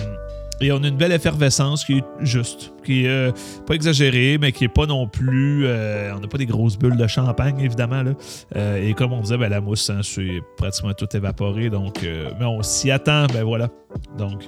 et 0.62 0.72
on 0.72 0.84
a 0.84 0.88
une 0.88 0.98
belle 0.98 1.12
effervescence 1.12 1.84
qui 1.84 1.98
est 1.98 2.04
juste, 2.20 2.74
qui 2.84 3.06
est 3.06 3.10
euh, 3.10 3.32
pas 3.66 3.74
exagérée, 3.74 4.38
mais 4.40 4.52
qui 4.52 4.66
est 4.66 4.74
pas 4.74 4.86
non 4.86 5.08
plus. 5.08 5.66
Euh, 5.66 6.14
on 6.16 6.20
n'a 6.20 6.28
pas 6.28 6.38
des 6.38 6.46
grosses 6.46 6.78
bulles 6.78 6.98
de 6.98 7.08
champagne, 7.08 7.60
évidemment. 7.60 8.04
Là. 8.04 8.12
Euh, 8.56 8.88
et 8.88 8.94
comme 8.94 9.12
on 9.14 9.22
disait, 9.22 9.38
ben, 9.38 9.50
la 9.50 9.60
mousse, 9.60 9.90
hein, 9.90 10.02
c'est 10.04 10.42
pratiquement 10.58 10.94
tout 10.94 11.08
évaporé. 11.16 11.70
Donc, 11.70 12.02
mais 12.04 12.46
on 12.46 12.62
s'y 12.62 12.92
attend, 12.92 13.26
ben 13.34 13.44
voilà. 13.44 13.70
Donc. 14.18 14.44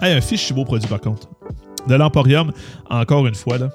Hey, 0.00 0.14
un 0.14 0.20
fiche 0.20 0.52
beau 0.52 0.64
produit 0.64 0.88
par 0.88 1.00
contre. 1.00 1.28
De 1.86 1.94
l'Emporium, 1.94 2.52
encore 2.90 3.26
une 3.26 3.34
fois, 3.34 3.58
là. 3.58 3.68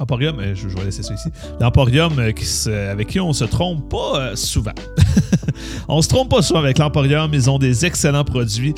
Emporium, 0.00 0.36
je, 0.54 0.68
je, 0.68 0.76
vais 0.76 0.84
laisser 0.84 1.02
ça 1.02 1.14
ici. 1.14 1.28
L'Emporium 1.60 2.18
avec 2.18 3.06
qui 3.08 3.20
on 3.20 3.32
se 3.32 3.44
trompe 3.44 3.88
pas 3.88 4.34
souvent. 4.34 4.72
On 5.88 6.02
se 6.02 6.08
trompe 6.08 6.30
pas 6.30 6.42
souvent 6.42 6.60
avec 6.60 6.78
l'Emporium. 6.78 7.30
Ils 7.32 7.50
ont 7.50 7.58
des 7.58 7.86
excellents 7.86 8.24
produits. 8.24 8.74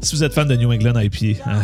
Si 0.00 0.14
vous 0.14 0.24
êtes 0.24 0.32
fan 0.32 0.48
de 0.48 0.56
New 0.56 0.72
England 0.72 0.98
IPA, 0.98 1.42
hein, 1.46 1.62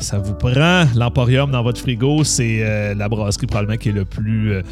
ça 0.00 0.18
vous 0.18 0.34
prend 0.34 0.84
l'Emporium 0.94 1.50
dans 1.50 1.62
votre 1.62 1.80
frigo. 1.80 2.24
C'est 2.24 2.62
euh, 2.62 2.94
la 2.94 3.08
brasserie 3.08 3.46
probablement 3.46 3.76
qui 3.76 3.90
est 3.90 3.92
le 3.92 4.04
plus, 4.04 4.52
euh, 4.52 4.62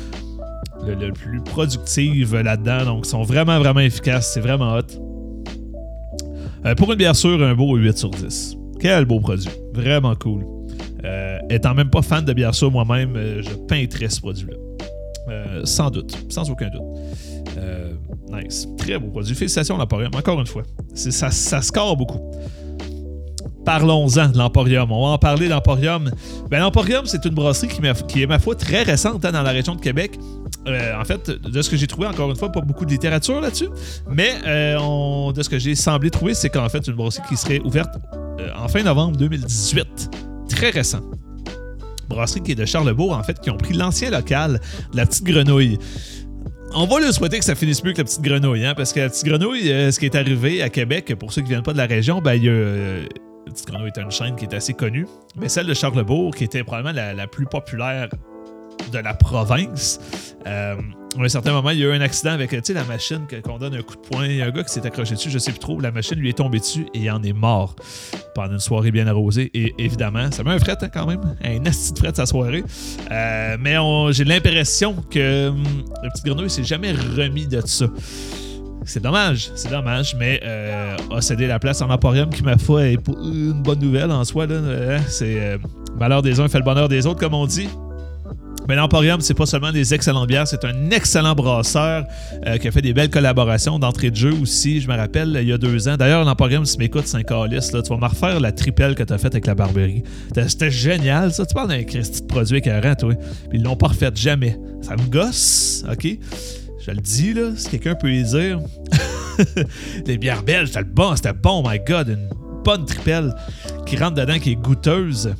le, 0.86 1.12
plus 1.12 1.40
productive 1.40 2.36
là-dedans. 2.36 2.84
Donc, 2.84 3.06
ils 3.06 3.10
sont 3.10 3.22
vraiment, 3.22 3.58
vraiment 3.58 3.80
efficaces. 3.80 4.32
C'est 4.32 4.40
vraiment 4.40 4.74
hot. 4.74 4.82
Euh, 6.64 6.74
pour 6.74 6.92
une 6.92 6.98
bière 6.98 7.16
sûre, 7.16 7.42
un 7.42 7.54
beau 7.54 7.76
8 7.76 7.98
sur 7.98 8.10
10. 8.10 8.56
Quel 8.80 9.04
beau 9.04 9.20
produit. 9.20 9.50
Vraiment 9.72 10.14
cool. 10.16 10.55
Étant 11.50 11.74
même 11.74 11.90
pas 11.90 12.02
fan 12.02 12.24
de 12.24 12.32
bière 12.32 12.52
moi-même, 12.70 13.14
je 13.40 13.54
peintrais 13.68 14.08
ce 14.08 14.20
produit-là. 14.20 15.64
sans 15.64 15.90
doute. 15.90 16.16
Sans 16.28 16.50
aucun 16.50 16.68
doute. 16.68 16.82
Nice. 18.30 18.68
Très 18.76 18.98
beau 18.98 19.08
produit. 19.08 19.34
Félicitations, 19.34 19.76
l'Emporium. 19.76 20.10
Encore 20.14 20.40
une 20.40 20.46
fois. 20.46 20.62
Ça, 20.94 21.30
ça 21.30 21.62
score 21.62 21.96
beaucoup. 21.96 22.20
Parlons-en 23.66 24.28
de 24.28 24.38
l'Emporium. 24.38 24.92
On 24.92 25.02
va 25.02 25.08
en 25.14 25.18
parler 25.18 25.48
d'Emporium. 25.48 26.08
Ben, 26.48 26.60
L'Emporium, 26.60 27.04
c'est 27.06 27.24
une 27.24 27.34
brasserie 27.34 27.66
qui, 27.66 28.22
est, 28.22 28.26
ma 28.26 28.38
foi, 28.38 28.54
très 28.54 28.84
récente 28.84 29.24
hein, 29.24 29.32
dans 29.32 29.42
la 29.42 29.50
région 29.50 29.74
de 29.74 29.80
Québec. 29.80 30.18
Euh, 30.68 31.00
en 31.00 31.04
fait, 31.04 31.30
de 31.30 31.62
ce 31.62 31.68
que 31.68 31.76
j'ai 31.76 31.88
trouvé, 31.88 32.06
encore 32.06 32.30
une 32.30 32.36
fois, 32.36 32.52
pas 32.52 32.60
beaucoup 32.60 32.84
de 32.84 32.90
littérature 32.92 33.40
là-dessus, 33.40 33.68
mais 34.08 34.34
euh, 34.46 35.32
de 35.32 35.42
ce 35.42 35.48
que 35.48 35.58
j'ai 35.58 35.74
semblé 35.74 36.10
trouver, 36.10 36.34
c'est 36.34 36.48
qu'en 36.48 36.68
fait, 36.68 36.86
une 36.86 36.94
brasserie 36.94 37.26
qui 37.28 37.36
serait 37.36 37.60
ouverte 37.60 37.92
euh, 38.38 38.50
en 38.56 38.68
fin 38.68 38.84
novembre 38.84 39.16
2018. 39.16 40.10
Très 40.48 40.70
récent 40.70 41.00
brasserie 42.08 42.42
qui 42.42 42.52
est 42.52 42.56
de 42.56 42.64
Charlebourg, 42.64 43.12
en 43.12 43.22
fait, 43.22 43.40
qui 43.40 43.50
ont 43.50 43.56
pris 43.56 43.74
l'ancien 43.74 44.10
local 44.10 44.60
la 44.94 45.06
Petite 45.06 45.24
Grenouille. 45.24 45.78
On 46.74 46.86
va 46.86 47.00
lui 47.00 47.12
souhaiter 47.12 47.38
que 47.38 47.44
ça 47.44 47.54
finisse 47.54 47.82
mieux 47.84 47.92
que 47.92 47.98
la 47.98 48.04
petite 48.04 48.22
grenouille, 48.22 48.66
hein, 48.66 48.74
parce 48.74 48.92
que 48.92 49.00
la 49.00 49.08
petite 49.08 49.24
grenouille, 49.24 49.72
euh, 49.72 49.90
ce 49.90 49.98
qui 49.98 50.06
est 50.06 50.16
arrivé 50.16 50.62
à 50.62 50.68
Québec, 50.68 51.14
pour 51.18 51.32
ceux 51.32 51.42
qui 51.42 51.48
viennent 51.48 51.62
pas 51.62 51.72
de 51.72 51.78
la 51.78 51.86
région, 51.86 52.20
ben, 52.20 52.38
euh, 52.44 53.06
la 53.46 53.52
petite 53.52 53.66
grenouille 53.68 53.92
est 53.96 54.00
une 54.00 54.10
chaîne 54.10 54.36
qui 54.36 54.44
est 54.44 54.54
assez 54.54 54.74
connue, 54.74 55.06
mais 55.36 55.48
celle 55.48 55.66
de 55.66 55.74
Charlebourg, 55.74 56.34
qui 56.34 56.44
était 56.44 56.64
probablement 56.64 56.92
la 56.92 57.26
plus 57.28 57.46
populaire 57.46 58.08
de 58.92 58.98
la 58.98 59.14
province, 59.14 60.00
euh, 60.46 60.76
à 61.22 61.24
un 61.24 61.28
certain 61.28 61.52
moment, 61.52 61.70
il 61.70 61.78
y 61.78 61.84
a 61.84 61.86
eu 61.86 61.92
un 61.92 62.00
accident 62.00 62.32
avec 62.32 62.52
la 62.52 62.84
machine 62.84 63.26
qu'on 63.42 63.58
donne 63.58 63.74
un 63.74 63.82
coup 63.82 63.94
de 63.94 64.00
poing. 64.00 64.26
Il 64.26 64.36
y 64.36 64.42
a 64.42 64.46
un 64.46 64.50
gars 64.50 64.64
qui 64.64 64.72
s'est 64.72 64.84
accroché 64.86 65.14
dessus, 65.14 65.30
je 65.30 65.38
sais 65.38 65.50
plus 65.50 65.60
trop. 65.60 65.80
La 65.80 65.90
machine 65.90 66.18
lui 66.18 66.28
est 66.28 66.38
tombée 66.38 66.58
dessus 66.58 66.86
et 66.94 66.98
il 67.00 67.10
en 67.10 67.22
est 67.22 67.32
mort 67.32 67.74
pendant 68.34 68.54
une 68.54 68.58
soirée 68.58 68.90
bien 68.90 69.06
arrosée. 69.06 69.50
Et 69.54 69.74
évidemment, 69.78 70.30
ça 70.30 70.42
met 70.44 70.50
un 70.50 70.58
fret 70.58 70.76
hein, 70.80 70.88
quand 70.92 71.06
même, 71.06 71.20
un 71.42 71.64
asti 71.66 71.92
de 71.92 71.98
fret 71.98 72.12
sa 72.14 72.26
soirée. 72.26 72.64
Euh, 73.10 73.56
mais 73.60 73.76
j'ai 74.12 74.24
l'impression 74.24 74.96
que 75.10 75.48
hum, 75.48 75.64
le 76.02 76.10
petit 76.10 76.22
grenouille 76.24 76.50
s'est 76.50 76.64
jamais 76.64 76.92
remis 76.92 77.46
de 77.46 77.60
ça. 77.64 77.86
C'est 78.84 79.02
dommage, 79.02 79.50
c'est 79.56 79.70
dommage, 79.70 80.14
mais 80.16 80.40
euh, 80.44 80.96
a 81.12 81.20
cédé 81.20 81.48
la 81.48 81.58
place 81.58 81.82
en 81.82 81.90
Emporium 81.90 82.30
qui, 82.30 82.44
ma 82.44 82.56
foi, 82.56 82.86
est 82.86 83.08
une 83.08 83.62
bonne 83.62 83.80
nouvelle 83.80 84.12
en 84.12 84.24
soi. 84.24 84.46
Hein. 84.48 84.98
C'est 85.08 85.58
malheur 85.98 86.22
des 86.22 86.38
uns 86.40 86.48
fait 86.48 86.58
le 86.58 86.64
bonheur 86.64 86.88
des 86.88 87.06
autres, 87.06 87.18
comme 87.18 87.34
on 87.34 87.46
dit. 87.46 87.68
Mais 88.68 88.74
l'Emporium, 88.74 89.20
c'est 89.20 89.34
pas 89.34 89.46
seulement 89.46 89.72
des 89.72 89.94
excellentes 89.94 90.28
bières, 90.28 90.48
c'est 90.48 90.64
un 90.64 90.90
excellent 90.90 91.34
brasseur 91.34 92.04
euh, 92.46 92.58
qui 92.58 92.68
a 92.68 92.72
fait 92.72 92.82
des 92.82 92.92
belles 92.92 93.10
collaborations 93.10 93.78
d'entrée 93.78 94.10
de 94.10 94.16
jeu 94.16 94.32
aussi. 94.40 94.80
Je 94.80 94.88
me 94.88 94.96
rappelle, 94.96 95.38
il 95.40 95.48
y 95.48 95.52
a 95.52 95.58
deux 95.58 95.88
ans. 95.88 95.96
D'ailleurs, 95.96 96.24
l'Emporium, 96.24 96.64
si 96.64 96.74
tu 96.74 96.80
m'écoutes, 96.80 97.06
un 97.14 97.22
calice. 97.22 97.72
Là, 97.72 97.82
tu 97.82 97.90
vas 97.90 97.96
me 97.96 98.06
refaire 98.06 98.40
la 98.40 98.52
tripelle 98.52 98.94
que 98.94 99.02
tu 99.02 99.12
as 99.12 99.18
faite 99.18 99.34
avec 99.34 99.46
la 99.46 99.54
Barberie. 99.54 100.02
C'était 100.48 100.70
génial, 100.70 101.32
ça. 101.32 101.46
Tu 101.46 101.54
parles 101.54 101.68
d'un 101.68 101.84
Christy 101.84 102.22
de 102.22 102.26
produit 102.26 102.58
écœurant, 102.58 102.94
toi. 102.94 103.14
Puis 103.48 103.58
ils 103.58 103.62
l'ont 103.62 103.76
pas 103.76 103.88
refait 103.88 104.10
jamais. 104.14 104.58
Ça 104.82 104.96
me 104.96 105.08
gosse, 105.08 105.84
OK? 105.90 106.06
Je 106.84 106.90
le 106.90 106.98
dis, 106.98 107.34
là, 107.34 107.50
si 107.56 107.68
quelqu'un 107.70 107.94
peut 107.94 108.12
y 108.12 108.22
dire. 108.22 108.60
les 110.06 110.18
bières 110.18 110.42
belges, 110.42 110.68
c'était 110.68 110.84
bon, 110.84 111.14
c'était 111.14 111.32
bon, 111.32 111.62
my 111.68 111.78
God. 111.78 112.08
Une 112.08 112.28
bonne 112.64 112.84
tripelle 112.84 113.34
qui 113.86 113.96
rentre 113.96 114.14
dedans, 114.14 114.38
qui 114.38 114.52
est 114.52 114.56
goûteuse 114.56 115.34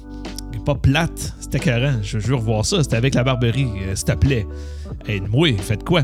pas 0.67 0.75
plate. 0.75 1.33
C'était 1.41 1.61
carré. 1.61 1.91
Je 2.03 2.19
veux 2.19 2.35
revoir 2.35 2.67
ça. 2.67 2.83
C'était 2.83 2.97
avec 2.97 3.15
la 3.15 3.23
Barberie, 3.23 3.69
euh, 3.83 3.95
s'il 3.95 4.05
te 4.05 4.13
plaît. 4.13 4.47
Et 5.09 5.21
moi, 5.21 5.49
faites 5.59 5.85
quoi? 5.85 6.03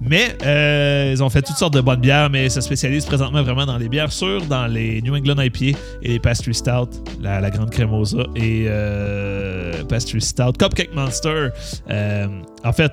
Mais 0.00 0.36
euh, 0.44 1.10
ils 1.12 1.22
ont 1.22 1.28
fait 1.28 1.42
toutes 1.42 1.56
sortes 1.56 1.74
de 1.74 1.80
bonnes 1.80 2.00
bières, 2.00 2.30
mais 2.30 2.48
ça 2.48 2.60
spécialise 2.60 3.04
présentement 3.04 3.42
vraiment 3.42 3.66
dans 3.66 3.76
les 3.76 3.88
bières 3.88 4.12
sûres, 4.12 4.46
dans 4.46 4.68
les 4.68 5.02
New 5.02 5.16
England 5.16 5.42
IPA 5.42 5.78
et 6.02 6.08
les 6.08 6.20
Pastry 6.20 6.54
Stout, 6.54 6.90
la, 7.20 7.50
grande 7.50 7.70
crémosa 7.70 8.22
et 8.36 8.66
euh, 8.68 9.82
Pastry 9.84 10.20
Stout, 10.20 10.52
Cupcake 10.58 10.94
Monster. 10.94 11.48
en 11.88 12.72
fait, 12.72 12.92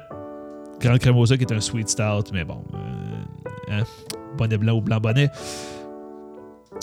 grande 0.79 0.99
crémosa 0.99 1.37
qui 1.37 1.43
est 1.43 1.53
un 1.53 1.61
sweet 1.61 1.89
stout, 1.89 2.33
mais 2.33 2.43
bon, 2.43 2.63
hein? 3.69 3.83
bonnet 4.37 4.57
blanc 4.57 4.73
ou 4.73 4.81
blanc 4.81 4.99
bonnet. 4.99 5.29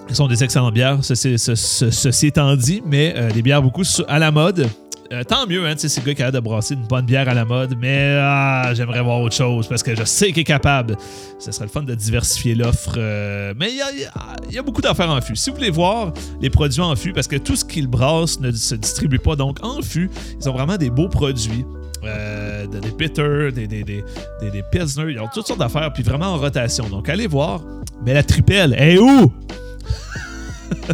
Ce 0.08 0.14
sont 0.14 0.26
des 0.26 0.42
excellentes 0.42 0.72
bières, 0.72 0.98
ceci 1.02 2.26
étant 2.26 2.56
dit, 2.56 2.82
mais 2.86 3.12
euh, 3.16 3.30
des 3.30 3.42
bières 3.42 3.62
beaucoup 3.62 3.82
à 4.08 4.18
la 4.18 4.30
mode. 4.30 4.66
Euh, 5.12 5.22
tant 5.22 5.46
mieux, 5.46 5.66
hein, 5.66 5.74
c'est 5.76 5.94
le 5.98 6.06
gars 6.06 6.14
qui 6.14 6.22
a 6.22 6.30
de 6.30 6.40
brasser 6.40 6.74
une 6.74 6.86
bonne 6.86 7.04
bière 7.04 7.28
à 7.28 7.34
la 7.34 7.44
mode, 7.44 7.76
mais 7.78 8.16
ah, 8.18 8.72
j'aimerais 8.74 9.02
voir 9.02 9.20
autre 9.20 9.34
chose 9.34 9.66
parce 9.66 9.82
que 9.82 9.94
je 9.94 10.04
sais 10.04 10.28
qu'il 10.28 10.40
est 10.40 10.44
capable. 10.44 10.96
Ce 11.38 11.52
serait 11.52 11.66
le 11.66 11.70
fun 11.70 11.82
de 11.82 11.94
diversifier 11.94 12.54
l'offre. 12.54 12.94
Euh, 12.96 13.52
mais 13.58 13.70
il 13.70 14.54
y, 14.54 14.58
a, 14.58 14.62
beaucoup 14.62 14.80
d'affaires 14.80 15.10
en 15.10 15.20
fût. 15.20 15.36
Si 15.36 15.50
vous 15.50 15.56
voulez 15.56 15.70
voir 15.70 16.12
les 16.40 16.48
produits 16.48 16.80
en 16.80 16.96
fût, 16.96 17.12
parce 17.12 17.28
que 17.28 17.36
tout 17.36 17.56
ce 17.56 17.64
qu'ils 17.64 17.86
brassent 17.86 18.40
ne 18.40 18.50
se 18.50 18.74
distribue 18.74 19.18
pas, 19.18 19.36
donc 19.36 19.58
en 19.62 19.82
fût, 19.82 20.10
ils 20.40 20.48
ont 20.48 20.52
vraiment 20.54 20.78
des 20.78 20.88
beaux 20.88 21.08
produits. 21.08 21.66
des 22.02 22.90
bitters, 22.98 23.52
des, 23.52 23.66
des, 23.66 23.84
des, 23.84 24.02
des, 24.40 24.62
pilsner, 24.72 25.12
ils 25.12 25.20
ont 25.20 25.28
toutes 25.32 25.46
sortes 25.46 25.60
d'affaires, 25.60 25.92
puis 25.92 26.02
vraiment 26.02 26.26
en 26.26 26.38
rotation. 26.38 26.88
Donc 26.88 27.10
allez 27.10 27.26
voir. 27.26 27.60
Mais 28.06 28.14
la 28.14 28.22
tripelle, 28.22 28.74
est 28.78 28.98
où? 28.98 29.32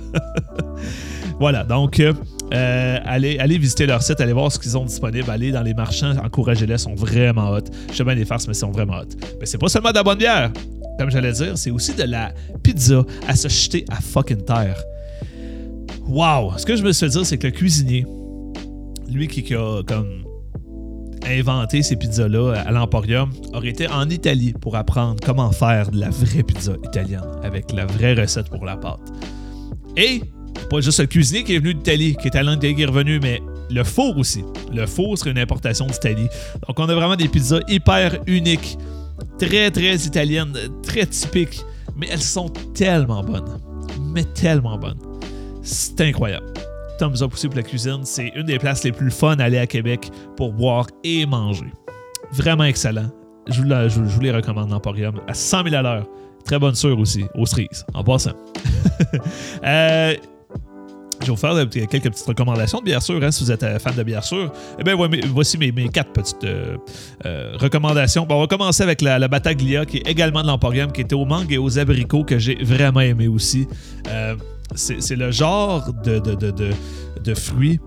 voilà, 1.40 1.64
donc 1.64 2.00
euh, 2.00 2.12
euh, 2.52 2.98
allez, 3.04 3.58
visiter 3.58 3.86
leur 3.86 4.02
site, 4.02 4.20
allez 4.20 4.32
voir 4.32 4.52
ce 4.52 4.58
qu'ils 4.58 4.76
ont 4.76 4.84
disponible, 4.84 5.30
allez 5.30 5.52
dans 5.52 5.62
les 5.62 5.74
marchands, 5.74 6.14
encouragez-les, 6.22 6.78
sont 6.78 6.94
vraiment 6.94 7.50
hot. 7.50 7.64
Je 7.90 7.96
sais 7.96 8.04
bien 8.04 8.14
les 8.14 8.24
farces, 8.24 8.46
mais 8.46 8.54
ils 8.54 8.58
sont 8.58 8.70
vraiment 8.70 8.98
hot. 8.98 9.16
Mais 9.40 9.46
c'est 9.46 9.58
pas 9.58 9.68
seulement 9.68 9.90
de 9.90 9.96
la 9.96 10.02
bonne 10.02 10.18
bière, 10.18 10.52
comme 10.98 11.10
j'allais 11.10 11.32
dire, 11.32 11.56
c'est 11.56 11.70
aussi 11.70 11.94
de 11.94 12.04
la 12.04 12.32
pizza 12.62 13.04
à 13.26 13.34
se 13.34 13.48
jeter 13.48 13.84
à 13.90 13.96
fucking 13.96 14.44
terre. 14.44 14.80
Wow! 16.06 16.58
Ce 16.58 16.66
que 16.66 16.76
je 16.76 16.82
me 16.82 16.92
suis 16.92 17.06
fait 17.06 17.12
dire, 17.12 17.26
c'est 17.26 17.38
que 17.38 17.46
le 17.46 17.52
cuisinier, 17.52 18.06
lui 19.10 19.26
qui 19.26 19.54
a 19.54 19.82
comme 19.82 20.24
inventé 21.26 21.82
ces 21.82 21.96
pizzas-là 21.96 22.62
à 22.66 22.70
l'Emporium, 22.70 23.30
aurait 23.54 23.68
été 23.68 23.88
en 23.88 24.08
Italie 24.10 24.52
pour 24.52 24.76
apprendre 24.76 25.16
comment 25.24 25.50
faire 25.52 25.90
de 25.90 25.98
la 25.98 26.10
vraie 26.10 26.42
pizza 26.42 26.72
italienne 26.84 27.24
avec 27.42 27.72
la 27.72 27.86
vraie 27.86 28.14
recette 28.14 28.50
pour 28.50 28.64
la 28.64 28.76
pâte. 28.76 29.00
Et 29.96 30.22
pas 30.70 30.80
juste 30.80 31.00
le 31.00 31.06
cuisinier 31.06 31.44
qui 31.44 31.54
est 31.54 31.58
venu 31.58 31.74
d'Italie, 31.74 32.16
qui 32.16 32.28
est 32.28 32.42
l'Italie 32.42 32.74
qui 32.74 32.82
est 32.82 32.86
revenu, 32.86 33.20
mais 33.20 33.40
le 33.70 33.84
four 33.84 34.16
aussi. 34.18 34.44
Le 34.72 34.86
four 34.86 35.18
serait 35.18 35.30
une 35.30 35.38
importation 35.38 35.86
d'Italie. 35.86 36.28
Donc 36.66 36.78
on 36.78 36.88
a 36.88 36.94
vraiment 36.94 37.16
des 37.16 37.28
pizzas 37.28 37.60
hyper 37.68 38.18
uniques, 38.26 38.78
très 39.38 39.70
très 39.70 39.96
italiennes, 39.96 40.52
très 40.82 41.06
typiques, 41.06 41.64
mais 41.96 42.08
elles 42.10 42.22
sont 42.22 42.48
tellement 42.74 43.22
bonnes. 43.22 43.60
Mais 44.00 44.24
tellement 44.24 44.78
bonnes. 44.78 44.98
C'est 45.62 46.00
incroyable. 46.00 46.46
Thumbs 46.98 47.22
up 47.22 47.32
aussi 47.32 47.48
pour 47.48 47.56
la 47.56 47.62
cuisine. 47.62 48.00
C'est 48.04 48.32
une 48.36 48.44
des 48.44 48.58
places 48.58 48.84
les 48.84 48.92
plus 48.92 49.10
fun 49.10 49.36
à 49.38 49.44
aller 49.44 49.58
à 49.58 49.66
Québec 49.66 50.10
pour 50.36 50.52
boire 50.52 50.86
et 51.02 51.26
manger. 51.26 51.72
Vraiment 52.32 52.64
excellent. 52.64 53.10
Je 53.48 53.62
vous, 53.62 53.68
je 53.68 54.00
vous 54.00 54.20
les 54.20 54.32
recommande 54.32 54.70
l'Emporium 54.70 55.20
à 55.26 55.34
100 55.34 55.64
000 55.64 55.74
à 55.74 55.82
l'heure. 55.82 56.06
Très 56.44 56.58
bonne 56.58 56.74
sûre 56.74 56.98
aussi, 56.98 57.24
aux 57.34 57.46
cerises, 57.46 57.86
en 57.94 58.04
passant. 58.04 58.32
euh, 59.64 60.14
je 61.20 61.26
vais 61.26 61.30
vous 61.32 61.36
faire 61.36 61.68
quelques 61.70 62.10
petites 62.10 62.26
recommandations 62.26 62.80
de 62.80 62.84
bière 62.84 63.02
sûre, 63.02 63.22
hein, 63.22 63.30
si 63.30 63.44
vous 63.44 63.50
êtes 63.50 63.62
euh, 63.62 63.78
fan 63.78 63.94
de 63.94 64.02
bière 64.02 64.22
sûre. 64.22 64.52
Eh 64.78 64.84
bien, 64.84 64.94
voici 65.32 65.56
mes, 65.56 65.72
quatre 65.88 66.12
petites 66.12 66.44
euh, 66.44 66.76
recommandations. 67.54 68.26
Bon, 68.26 68.36
on 68.36 68.40
va 68.42 68.46
commencer 68.46 68.82
avec 68.82 69.00
la, 69.00 69.26
Bataglia, 69.26 69.86
qui 69.86 69.98
est 69.98 70.08
également 70.08 70.42
de 70.42 70.48
l'Emporium, 70.48 70.92
qui 70.92 71.00
était 71.00 71.14
aux 71.14 71.24
mangues 71.24 71.52
et 71.52 71.58
aux 71.58 71.78
abricots, 71.78 72.24
que 72.24 72.38
j'ai 72.38 72.56
vraiment 72.56 73.00
aimé 73.00 73.26
aussi. 73.26 73.66
c'est 74.74 75.16
le 75.16 75.30
genre 75.30 75.92
de, 76.04 76.18
de, 76.18 76.34
de, 76.34 76.70
de 77.22 77.34
fruits 77.34 77.80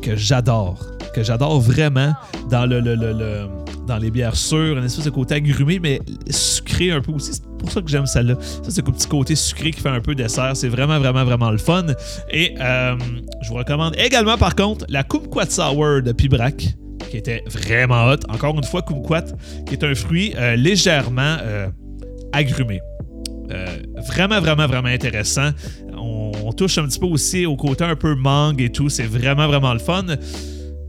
que 0.00 0.14
j'adore, 0.16 0.78
que 1.16 1.22
j'adore 1.22 1.58
vraiment 1.60 2.12
dans 2.50 2.66
le, 2.66 2.78
le, 2.80 2.94
le 2.94 3.46
dans 3.86 3.96
les 3.96 4.10
bières 4.10 4.36
sûres, 4.36 4.76
un 4.76 4.84
espèce 4.84 5.06
de 5.06 5.10
côté 5.10 5.36
agrumé, 5.36 5.78
mais 5.78 6.00
sucré 6.28 6.90
un 6.90 7.00
peu 7.00 7.12
aussi. 7.12 7.32
C'est 7.32 7.42
pour 7.58 7.70
ça 7.72 7.80
que 7.80 7.88
j'aime 7.88 8.04
celle-là. 8.04 8.34
Ça, 8.40 8.70
c'est 8.70 8.86
un 8.86 8.90
petit 8.90 9.06
côté 9.06 9.34
sucré 9.34 9.70
qui 9.70 9.80
fait 9.80 9.88
un 9.88 10.00
peu 10.00 10.14
dessert. 10.14 10.54
C'est 10.54 10.68
vraiment, 10.68 10.98
vraiment, 10.98 11.24
vraiment 11.24 11.50
le 11.50 11.58
fun. 11.58 11.86
Et 12.30 12.54
euh, 12.60 12.96
je 13.40 13.48
vous 13.48 13.54
recommande 13.54 13.94
également, 13.96 14.36
par 14.36 14.54
contre, 14.54 14.84
la 14.90 15.04
Kumquat 15.04 15.48
Sour 15.48 16.02
de 16.02 16.12
Pibrac 16.12 16.76
qui 17.10 17.16
était 17.16 17.44
vraiment 17.46 18.06
hot. 18.10 18.18
Encore 18.28 18.56
une 18.56 18.64
fois, 18.64 18.82
Kumquat, 18.82 19.24
qui 19.64 19.74
est 19.74 19.84
un 19.84 19.94
fruit 19.94 20.34
euh, 20.36 20.56
légèrement 20.56 21.36
euh, 21.40 21.68
agrumé. 22.32 22.80
vraiment, 24.08 24.40
vraiment, 24.40 24.66
vraiment 24.66 24.88
intéressant. 24.88 25.50
On, 25.96 26.32
on, 26.44 26.52
touche 26.52 26.76
un 26.78 26.86
petit 26.86 26.98
peu 26.98 27.06
aussi 27.06 27.46
au 27.46 27.56
côté 27.56 27.84
un 27.84 27.94
peu 27.94 28.16
mangue 28.16 28.60
et 28.60 28.70
tout. 28.70 28.88
C'est 28.88 29.06
vraiment, 29.06 29.46
vraiment 29.46 29.72
le 29.72 29.78
fun. 29.78 30.04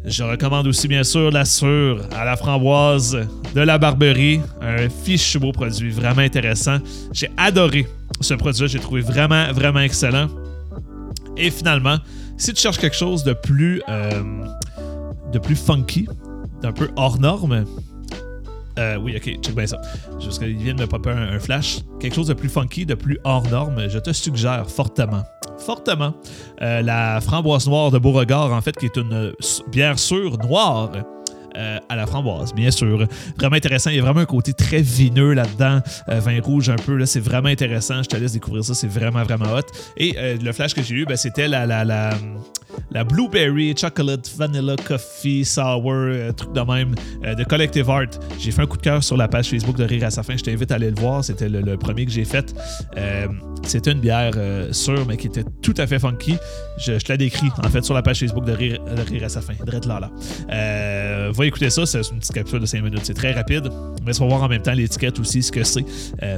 Je 0.08 0.24
recommande 0.24 0.66
aussi 0.68 0.88
bien 0.88 1.04
sûr 1.04 1.32
la 1.32 1.44
sûre 1.44 2.00
à 2.16 2.24
la 2.24 2.38
framboise 2.38 3.28
de 3.54 3.62
la 3.62 3.78
Barberie. 3.78 4.40
Un 4.62 4.88
fichu 4.88 5.38
beau 5.38 5.52
produit, 5.52 5.90
vraiment 5.92 6.22
intéressant. 6.22 6.78
J'ai 7.12 7.30
adoré 7.36 7.86
ce 8.22 8.34
produit, 8.34 8.70
j'ai 8.70 8.80
trouvé 8.80 9.02
vraiment, 9.02 9.52
vraiment 9.52 9.82
excellent. 9.82 10.28
Et 11.36 11.52
finalement, 11.52 11.98
si 12.38 12.54
tu 12.54 12.62
cherches 12.62 12.78
quelque 12.78 12.96
chose 12.96 13.26
de 13.26 13.34
plus, 13.34 13.82
euh, 13.90 14.24
de 15.34 15.40
plus 15.40 15.58
funky, 15.58 16.08
d'un 16.62 16.72
peu 16.72 16.90
hors 16.96 17.20
norme, 17.20 17.66
euh, 18.80 18.96
oui, 18.96 19.14
ok, 19.18 19.42
check 19.42 19.56
bien 19.56 19.68
ça. 19.68 19.82
Juste 20.22 20.42
qu'il 20.42 20.56
vient 20.56 20.74
de 20.74 20.82
me 20.82 20.88
popper 20.88 21.10
un, 21.10 21.38
flash. 21.38 21.80
Quelque 22.00 22.16
chose 22.16 22.28
de 22.28 22.34
plus 22.34 22.50
funky, 22.50 22.86
de 22.86 22.94
plus 22.96 23.20
hors 23.26 23.46
norme, 23.50 23.90
je 23.90 24.00
te 24.00 24.14
suggère 24.14 24.70
fortement 24.70 25.24
fortement 25.60 26.14
euh, 26.62 26.82
la 26.82 27.22
framboise 27.22 27.68
noire 27.68 27.92
de 27.92 27.98
Beauregard, 27.98 28.52
en 28.52 28.62
fait, 28.62 28.76
qui 28.76 28.86
est 28.86 28.98
une 28.98 29.34
bière 29.72 30.00
sûre 30.00 30.38
noire. 30.38 30.92
Euh, 31.58 31.80
à 31.90 31.96
la 31.96 32.06
framboise, 32.06 32.54
bien 32.54 32.70
sûr. 32.70 33.08
Vraiment 33.38 33.56
intéressant. 33.56 33.90
Il 33.90 33.96
y 33.96 34.00
a 34.00 34.04
vraiment 34.04 34.20
un 34.20 34.26
côté 34.26 34.54
très 34.54 34.82
vineux 34.82 35.34
là-dedans. 35.34 35.82
vin 36.08 36.42
rouge 36.42 36.70
un 36.70 36.76
peu, 36.76 36.96
là, 36.96 37.06
c'est 37.06 37.20
vraiment 37.20 37.50
intéressant. 37.50 38.04
Je 38.04 38.10
te 38.10 38.16
laisse 38.16 38.34
découvrir 38.34 38.64
ça. 38.64 38.74
C'est 38.74 38.88
vraiment, 38.88 39.24
vraiment 39.24 39.54
hot. 39.54 39.62
Et 39.98 40.16
le 40.40 40.52
flash 40.52 40.74
que 40.74 40.84
j'ai 40.84 40.96
eu, 40.96 41.06
ben, 41.06 41.18
c'était 41.18 41.48
la, 41.48 41.66
la, 41.66 41.84
la, 41.84 42.12
la 42.92 43.04
Blueberry 43.04 43.76
Chocolate 43.76 44.30
Vanilla 44.38 44.76
Coffee 44.76 45.44
Sour, 45.44 45.92
euh, 45.92 46.32
truc 46.32 46.54
de 46.54 46.62
même, 46.62 46.96
euh, 47.24 47.36
de 47.36 47.44
Collective 47.44 47.90
Art. 47.90 48.08
J'ai 48.40 48.52
fait 48.52 48.62
un 48.62 48.66
coup 48.66 48.78
de 48.78 48.82
cœur 48.82 49.04
sur 49.04 49.18
la 49.18 49.28
page 49.28 49.50
Facebook 49.50 49.78
de 49.78 49.84
Rire 49.84 50.06
à 50.06 50.12
sa 50.12 50.24
fin. 50.24 50.38
Je 50.38 50.44
t'invite 50.44 50.72
à 50.72 50.76
aller 50.76 50.92
le 50.92 51.00
voir. 51.00 51.24
C'était 51.24 51.50
le, 51.50 51.78
premier 51.78 52.06
que 52.06 52.12
j'ai 52.12 52.26
fait. 52.26 52.56
Euh, 52.98 53.28
c'était 53.64 53.92
une 53.92 54.00
bière 54.00 54.34
sûre, 54.72 55.06
mais 55.08 55.18
qui 55.18 55.28
était 55.28 55.44
tout 55.62 55.74
à 55.78 55.88
fait 55.88 56.00
funky. 56.00 56.38
Je, 56.78 56.94
te 56.94 57.12
la 57.12 57.18
décris, 57.18 57.50
en 57.64 57.70
fait, 57.70 57.84
sur 57.84 57.94
la 57.94 58.02
page 58.02 58.20
Facebook 58.20 58.46
de 58.46 58.54
Rire, 58.54 58.80
à 59.24 59.30
sa 59.30 59.42
fin. 59.42 59.54
Là, 59.88 60.00
là. 60.00 61.32
Va 61.48 61.50
écouter 61.50 61.70
ça. 61.70 61.86
C'est 61.86 62.00
une 62.12 62.20
petite 62.20 62.34
capsule 62.34 62.60
de 62.60 62.66
5 62.66 62.84
minutes. 62.84 63.02
C'est 63.04 63.14
très 63.14 63.32
rapide. 63.32 63.70
Mais 64.06 64.14
tu 64.14 64.20
vas 64.20 64.28
voir 64.28 64.44
en 64.44 64.48
même 64.48 64.62
temps 64.62 64.74
l'étiquette 64.74 65.20
aussi, 65.20 65.42
ce 65.44 65.52
que 65.52 65.64
c'est. 65.64 65.86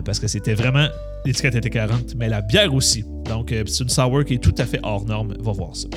parce 0.04 0.20
que 0.20 0.28
c'était 0.28 0.54
vraiment. 0.54 0.88
L'étiquette 1.26 1.56
était 1.56 1.70
40, 1.70 2.16
mais 2.16 2.30
la 2.30 2.42
bière 2.42 2.74
aussi. 2.74 3.04
Donc, 3.26 3.54
c'est 3.66 3.84
une 3.84 3.90
sour 3.90 4.24
qui 4.26 4.36
est 4.36 4.44
tout 4.44 4.56
à 4.58 4.66
fait 4.66 4.80
hors 4.84 5.06
norme. 5.06 5.36
Va 5.40 5.52
voir 5.52 5.76
ça. 5.76 5.88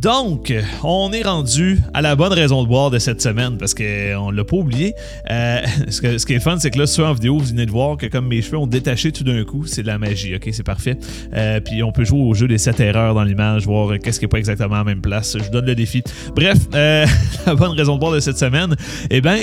Donc, 0.00 0.52
on 0.84 1.10
est 1.12 1.22
rendu 1.22 1.78
à 1.94 2.02
la 2.02 2.16
bonne 2.16 2.32
raison 2.32 2.62
de 2.62 2.68
boire 2.68 2.90
de 2.90 2.98
cette 2.98 3.22
semaine 3.22 3.56
parce 3.56 3.72
qu'on 3.72 4.30
l'a 4.30 4.44
pas 4.44 4.56
oublié. 4.56 4.94
Euh, 5.30 5.60
ce, 5.88 6.26
qui 6.26 6.34
est 6.34 6.40
fun, 6.40 6.58
c'est 6.58 6.70
que 6.70 6.78
là, 6.78 6.86
sur 6.86 7.06
en 7.06 7.14
vidéo, 7.14 7.38
vous 7.38 7.46
venez 7.46 7.64
de 7.64 7.70
voir 7.70 7.96
que 7.96 8.04
comme 8.06 8.26
mes 8.28 8.42
cheveux 8.42 8.58
ont 8.58 8.66
détaché 8.66 9.10
tout 9.10 9.24
d'un 9.24 9.42
coup, 9.44 9.64
c'est 9.64 9.82
de 9.82 9.86
la 9.86 9.96
magie, 9.96 10.34
ok, 10.34 10.48
c'est 10.52 10.62
parfait. 10.62 10.98
Euh, 11.34 11.60
puis 11.60 11.82
on 11.82 11.92
peut 11.92 12.04
jouer 12.04 12.20
au 12.20 12.34
jeu 12.34 12.46
des 12.46 12.58
7 12.58 12.78
erreurs 12.80 13.14
dans 13.14 13.24
l'image, 13.24 13.64
voir 13.64 13.98
qu'est-ce 13.98 14.18
qui 14.18 14.26
est 14.26 14.28
pas 14.28 14.38
exactement 14.38 14.74
à 14.74 14.78
la 14.78 14.84
même 14.84 15.00
place. 15.00 15.38
Je 15.38 15.44
vous 15.44 15.50
donne 15.50 15.66
le 15.66 15.74
défi. 15.74 16.02
Bref, 16.34 16.58
euh, 16.74 17.06
la 17.46 17.54
bonne 17.54 17.72
raison 17.72 17.94
de 17.94 18.00
boire 18.00 18.12
de 18.12 18.20
cette 18.20 18.38
semaine, 18.38 18.76
eh 19.08 19.22
bien, 19.22 19.38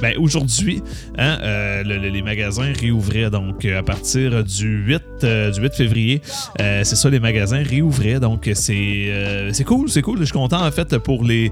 ben, 0.00 0.14
aujourd'hui, 0.18 0.82
hein, 1.18 1.38
euh, 1.42 1.82
les 1.82 2.22
magasins 2.22 2.72
réouvraient 2.78 3.30
donc 3.30 3.64
à 3.64 3.82
partir 3.82 4.44
du 4.44 4.84
8, 4.84 5.02
euh, 5.24 5.50
du 5.50 5.60
8 5.60 5.74
février. 5.74 6.22
Euh, 6.60 6.82
c'est 6.84 6.96
ça, 6.96 7.10
les 7.10 7.20
magasins 7.20 7.62
réouvraient. 7.62 8.20
Donc 8.20 8.50
c'est 8.54 9.64
cool, 9.64 9.88
c'est 9.88 10.02
cool. 10.02 10.18
Je 10.20 10.24
suis 10.24 10.32
content 10.32 10.64
en 10.64 10.70
fait 10.70 10.98
pour 10.98 11.24
les 11.24 11.50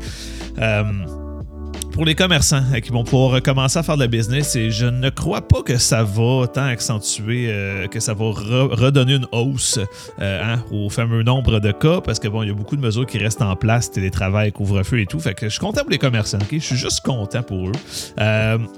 pour 1.94 2.04
les 2.04 2.16
commerçants 2.16 2.62
euh, 2.74 2.80
qui 2.80 2.90
vont 2.90 3.04
pouvoir 3.04 3.30
recommencer 3.30 3.78
à 3.78 3.84
faire 3.84 3.94
de 3.94 4.00
la 4.00 4.08
business 4.08 4.56
et 4.56 4.70
je 4.70 4.86
ne 4.86 5.10
crois 5.10 5.46
pas 5.46 5.62
que 5.62 5.76
ça 5.76 6.02
va 6.02 6.48
tant 6.48 6.64
accentuer, 6.64 7.46
euh, 7.48 7.86
que 7.86 8.00
ça 8.00 8.14
va 8.14 8.24
redonner 8.24 9.14
une 9.14 9.28
hausse 9.30 9.78
hein, 10.20 10.58
au 10.72 10.90
fameux 10.90 11.22
nombre 11.22 11.60
de 11.60 11.70
cas 11.70 12.00
parce 12.00 12.18
que 12.18 12.26
bon, 12.26 12.42
il 12.42 12.48
y 12.48 12.50
a 12.50 12.54
beaucoup 12.54 12.74
de 12.74 12.80
mesures 12.80 13.06
qui 13.06 13.18
restent 13.18 13.42
en 13.42 13.54
place, 13.54 13.92
télétravail, 13.92 14.50
couvre-feu 14.50 15.00
et 15.00 15.06
tout. 15.06 15.20
Fait 15.20 15.34
que 15.34 15.46
je 15.46 15.52
suis 15.52 15.60
content 15.60 15.82
pour 15.82 15.90
les 15.90 15.98
commerçants, 15.98 16.38
ok? 16.38 16.48
Je 16.52 16.58
suis 16.58 16.76
juste 16.76 17.00
content 17.00 17.44
pour 17.44 17.68
eux. 17.68 17.72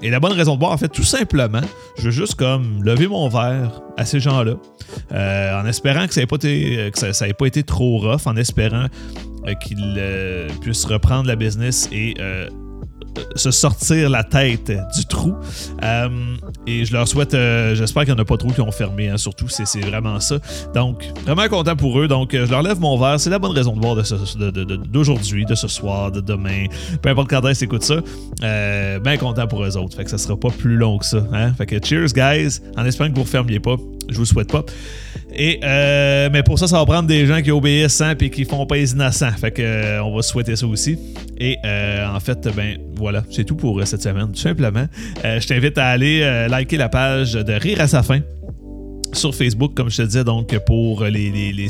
et 0.03 0.09
la 0.11 0.19
bonne 0.19 0.33
raison 0.33 0.53
de 0.53 0.59
boire, 0.59 0.71
en 0.71 0.77
fait, 0.77 0.89
tout 0.89 1.03
simplement, 1.03 1.61
je 1.97 2.03
veux 2.03 2.11
juste 2.11 2.35
comme 2.35 2.83
lever 2.83 3.07
mon 3.07 3.29
verre 3.29 3.81
à 3.97 4.05
ces 4.05 4.19
gens-là 4.19 4.53
en 5.11 5.65
espérant 5.65 6.05
que 6.05 6.13
ça 6.13 6.21
n'ait 6.21 6.27
pas, 6.27 6.35
été, 6.35 6.91
ça, 6.93 7.25
pas 7.33 7.47
été 7.47 7.63
trop 7.63 7.97
rough, 7.97 8.27
en 8.27 8.35
espérant 8.35 8.85
qu'ils 9.61 9.99
puissent 10.61 10.85
reprendre 10.85 11.27
la 11.27 11.35
business 11.35 11.89
et 11.91 12.13
se 13.35 13.51
sortir 13.51 14.09
la 14.09 14.23
tête 14.23 14.71
du 14.95 15.05
trou. 15.05 15.35
Euh, 15.83 16.09
et 16.65 16.85
je 16.85 16.93
leur 16.93 17.07
souhaite, 17.07 17.33
euh, 17.33 17.75
j'espère 17.75 18.05
qu'il 18.05 18.13
n'y 18.13 18.19
en 18.19 18.21
a 18.21 18.25
pas 18.25 18.37
trop 18.37 18.49
qui 18.49 18.61
ont 18.61 18.71
fermé, 18.71 19.09
hein, 19.09 19.17
surtout, 19.17 19.47
c'est 19.47 19.79
vraiment 19.81 20.19
ça. 20.19 20.37
Donc, 20.73 21.03
vraiment 21.25 21.47
content 21.47 21.75
pour 21.75 21.99
eux. 21.99 22.07
Donc, 22.07 22.33
euh, 22.33 22.45
je 22.45 22.51
leur 22.51 22.61
lève 22.61 22.79
mon 22.79 22.97
verre. 22.97 23.19
C'est 23.19 23.29
la 23.29 23.39
bonne 23.39 23.51
raison 23.51 23.75
de 23.75 23.81
voir 23.81 23.95
d'aujourd'hui, 23.95 25.45
de, 25.45 25.49
de, 25.49 25.55
ce 25.55 25.67
soir, 25.67 26.11
de 26.11 26.21
demain, 26.21 26.65
peu 27.01 27.09
importe 27.09 27.29
quand 27.29 27.45
est-ce 27.47 27.65
ça. 27.79 28.99
bien 28.99 29.17
content 29.17 29.47
pour 29.47 29.63
eux 29.63 29.77
autres. 29.77 29.95
Fait 29.95 30.03
que 30.03 30.09
ça 30.09 30.17
sera 30.17 30.37
pas 30.37 30.49
plus 30.49 30.77
long 30.77 30.97
que 30.97 31.05
ça. 31.05 31.23
Hein? 31.33 31.53
Fait 31.53 31.65
que 31.65 31.83
cheers, 31.83 32.13
guys, 32.13 32.59
en 32.77 32.85
espérant 32.85 33.09
que 33.09 33.15
vous 33.15 33.21
ne 33.21 33.27
fermiez 33.27 33.59
pas. 33.59 33.75
Je 34.09 34.17
vous 34.17 34.25
souhaite 34.25 34.51
pas. 34.51 34.63
Et, 35.37 35.59
euh, 35.63 36.29
mais 36.31 36.41
pour 36.41 36.57
ça, 36.57 36.67
ça 36.67 36.77
va 36.79 36.85
prendre 36.85 37.07
des 37.07 37.25
gens 37.27 37.41
qui 37.41 37.51
obéissent 37.51 38.01
hein, 38.01 38.15
et 38.19 38.29
qui 38.29 38.43
font 38.43 38.65
pas 38.65 38.75
les 38.75 38.91
innocents. 38.91 39.31
Fait 39.39 39.51
que, 39.51 39.61
euh, 39.61 40.03
on 40.03 40.15
va 40.15 40.21
souhaiter 40.23 40.55
ça 40.55 40.65
aussi. 40.65 40.97
Et 41.39 41.57
euh, 41.63 42.07
en 42.07 42.19
fait, 42.19 42.47
ben 42.55 42.77
voilà, 42.95 43.23
c'est 43.29 43.43
tout 43.43 43.55
pour 43.55 43.85
cette 43.85 44.01
semaine, 44.01 44.31
tout 44.31 44.39
simplement. 44.39 44.87
je 45.23 45.47
t'invite 45.47 45.77
à 45.77 45.87
aller 45.87 46.47
liker 46.49 46.77
la 46.77 46.89
page 46.89 47.33
de 47.33 47.53
Rire 47.53 47.81
à 47.81 47.87
sa 47.87 48.01
fin 48.01 48.21
sur 49.17 49.33
Facebook, 49.33 49.73
comme 49.73 49.89
je 49.89 49.97
te 49.97 50.01
disais, 50.03 50.23
donc 50.23 50.57
pour 50.65 51.03
les, 51.03 51.29
les, 51.29 51.51
les, 51.51 51.67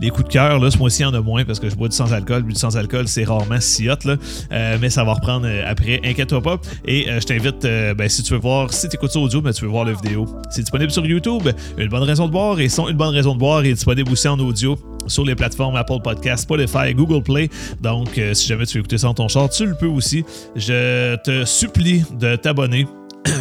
les, 0.00 0.10
coups 0.10 0.28
de 0.28 0.32
cœur. 0.32 0.58
Là, 0.58 0.70
ce 0.70 0.78
mois-ci, 0.78 1.02
il 1.02 1.04
y 1.04 1.06
en 1.06 1.14
a 1.14 1.20
moins 1.20 1.44
parce 1.44 1.60
que 1.60 1.68
je 1.68 1.74
bois 1.74 1.88
du 1.88 1.96
sans-alcool. 1.96 2.44
Du 2.44 2.54
sans-alcool, 2.54 3.08
c'est 3.08 3.24
rarement 3.24 3.60
si 3.60 3.88
hot, 3.88 3.94
là. 4.04 4.16
Euh, 4.52 4.78
mais 4.80 4.90
ça 4.90 5.04
va 5.04 5.14
reprendre 5.14 5.46
euh, 5.46 5.62
après. 5.66 6.00
Inquiète-toi 6.04 6.42
pas. 6.42 6.60
Et 6.86 7.08
euh, 7.08 7.20
je 7.20 7.26
t'invite, 7.26 7.62
ben, 7.62 8.08
si 8.08 8.22
tu 8.22 8.32
veux 8.32 8.40
voir, 8.40 8.72
si 8.72 8.88
tu 8.88 8.96
écoutes 8.96 9.12
ça 9.12 9.18
audio, 9.18 9.40
ben, 9.40 9.52
tu 9.52 9.62
veux 9.62 9.70
voir 9.70 9.84
la 9.84 9.92
vidéo. 9.92 10.26
C'est 10.50 10.62
disponible 10.62 10.90
sur 10.90 11.04
YouTube. 11.04 11.48
Une 11.78 11.88
bonne 11.88 12.02
raison 12.02 12.26
de 12.26 12.32
boire 12.32 12.60
et 12.60 12.68
son 12.68 12.88
Une 12.88 12.96
bonne 12.96 13.14
raison 13.14 13.34
de 13.34 13.38
boire 13.38 13.64
est 13.64 13.74
disponible 13.74 14.10
aussi 14.10 14.28
en 14.28 14.38
audio 14.38 14.76
sur 15.06 15.24
les 15.24 15.34
plateformes 15.34 15.76
Apple 15.76 16.00
Podcast, 16.02 16.44
Spotify, 16.44 16.94
Google 16.94 17.22
Play. 17.22 17.50
Donc, 17.80 18.20
si 18.32 18.48
jamais 18.48 18.66
tu 18.66 18.74
veux 18.74 18.80
écouter 18.80 18.98
ça 18.98 19.08
en 19.08 19.14
ton 19.14 19.28
char, 19.28 19.50
tu 19.50 19.66
le 19.66 19.74
peux 19.74 19.86
aussi. 19.86 20.24
Je 20.56 21.16
te 21.16 21.44
supplie 21.44 22.04
de 22.18 22.36
t'abonner 22.36 22.86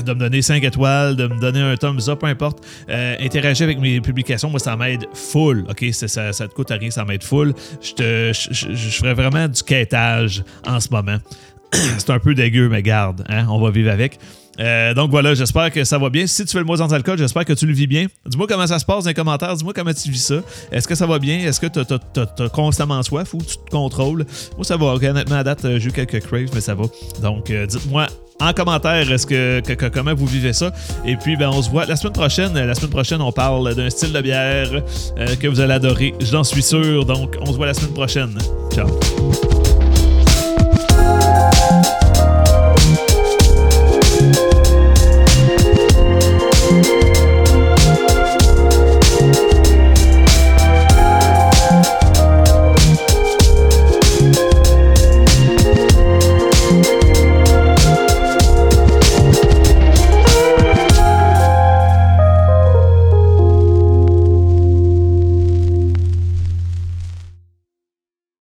de 0.05 0.13
me 0.13 0.19
donner 0.19 0.41
5 0.41 0.63
étoiles, 0.63 1.15
de 1.15 1.27
me 1.27 1.39
donner 1.39 1.61
un 1.61 1.75
thumbs 1.75 2.07
up, 2.07 2.19
peu 2.19 2.27
importe. 2.27 2.63
Euh, 2.89 3.15
interagir 3.19 3.65
avec 3.65 3.79
mes 3.79 4.01
publications, 4.01 4.49
moi, 4.49 4.59
ça 4.59 4.75
m'aide 4.75 5.05
full. 5.13 5.65
OK? 5.69 5.85
Ça, 5.91 6.33
ça, 6.33 6.47
te 6.47 6.53
coûte 6.53 6.71
rien, 6.71 6.89
ça 6.89 7.05
m'aide 7.05 7.23
full. 7.23 7.53
Je, 7.81 7.93
te, 7.93 8.31
je, 8.33 8.89
ferais 8.97 9.13
vraiment 9.13 9.47
du 9.47 9.61
quêtage 9.63 10.43
en 10.65 10.79
ce 10.79 10.89
moment. 10.89 11.17
C'est 11.73 12.11
un 12.11 12.19
peu 12.19 12.33
dégueu, 12.33 12.69
mais 12.69 12.81
garde, 12.81 13.23
hein? 13.29 13.47
on 13.49 13.59
va 13.59 13.71
vivre 13.71 13.91
avec. 13.91 14.19
Euh, 14.59 14.93
donc 14.93 15.09
voilà, 15.09 15.33
j'espère 15.33 15.71
que 15.71 15.83
ça 15.83 15.97
va 15.97 16.09
bien. 16.11 16.27
Si 16.27 16.45
tu 16.45 16.51
fais 16.51 16.59
le 16.59 16.65
mois 16.65 16.77
sans 16.77 16.93
alcool, 16.93 17.17
j'espère 17.17 17.43
que 17.43 17.53
tu 17.53 17.65
le 17.65 17.73
vis 17.73 17.87
bien. 17.87 18.05
Dis-moi 18.25 18.45
comment 18.47 18.67
ça 18.67 18.77
se 18.77 18.85
passe 18.85 19.05
dans 19.05 19.09
les 19.09 19.15
commentaires. 19.15 19.55
Dis-moi 19.55 19.73
comment 19.73 19.93
tu 19.93 20.11
vis 20.11 20.23
ça. 20.23 20.35
Est-ce 20.71 20.87
que 20.87 20.93
ça 20.93 21.07
va 21.07 21.17
bien? 21.17 21.39
Est-ce 21.39 21.59
que 21.59 21.65
tu 21.65 21.79
as, 21.79 22.49
constamment 22.49 23.01
soif 23.01 23.33
ou 23.33 23.39
tu 23.39 23.57
te 23.57 23.69
contrôles? 23.71 24.25
Moi, 24.55 24.63
ça 24.63 24.77
va. 24.77 24.93
Honnêtement, 24.93 25.37
à 25.37 25.43
date, 25.43 25.65
euh, 25.65 25.79
j'ai 25.79 25.89
eu 25.89 25.91
quelques 25.91 26.19
craves, 26.19 26.49
mais 26.53 26.61
ça 26.61 26.75
va. 26.75 26.83
Donc, 27.21 27.51
dites-moi 27.51 28.07
en 28.43 28.53
commentaire 28.53 29.11
est-ce 29.11 29.87
comment 29.89 30.13
vous 30.13 30.25
vivez 30.25 30.53
ça? 30.53 30.71
Et 31.05 31.15
puis 31.15 31.35
ben, 31.35 31.49
on 31.49 31.61
se 31.61 31.69
voit 31.69 31.85
la 31.85 31.95
semaine 31.95 32.13
prochaine. 32.13 32.53
La 32.53 32.75
semaine 32.75 32.91
prochaine, 32.91 33.21
on 33.21 33.31
parle 33.31 33.73
d'un 33.75 33.89
style 33.89 34.11
de 34.11 34.21
bière 34.21 34.69
euh, 35.17 35.35
que 35.35 35.47
vous 35.47 35.59
allez 35.59 35.73
adorer. 35.73 36.13
J'en 36.19 36.43
suis 36.43 36.63
sûr. 36.63 37.05
Donc 37.05 37.35
on 37.41 37.47
se 37.47 37.57
voit 37.57 37.67
la 37.67 37.73
semaine 37.73 37.93
prochaine. 37.93 38.37
Ciao. 38.71 38.87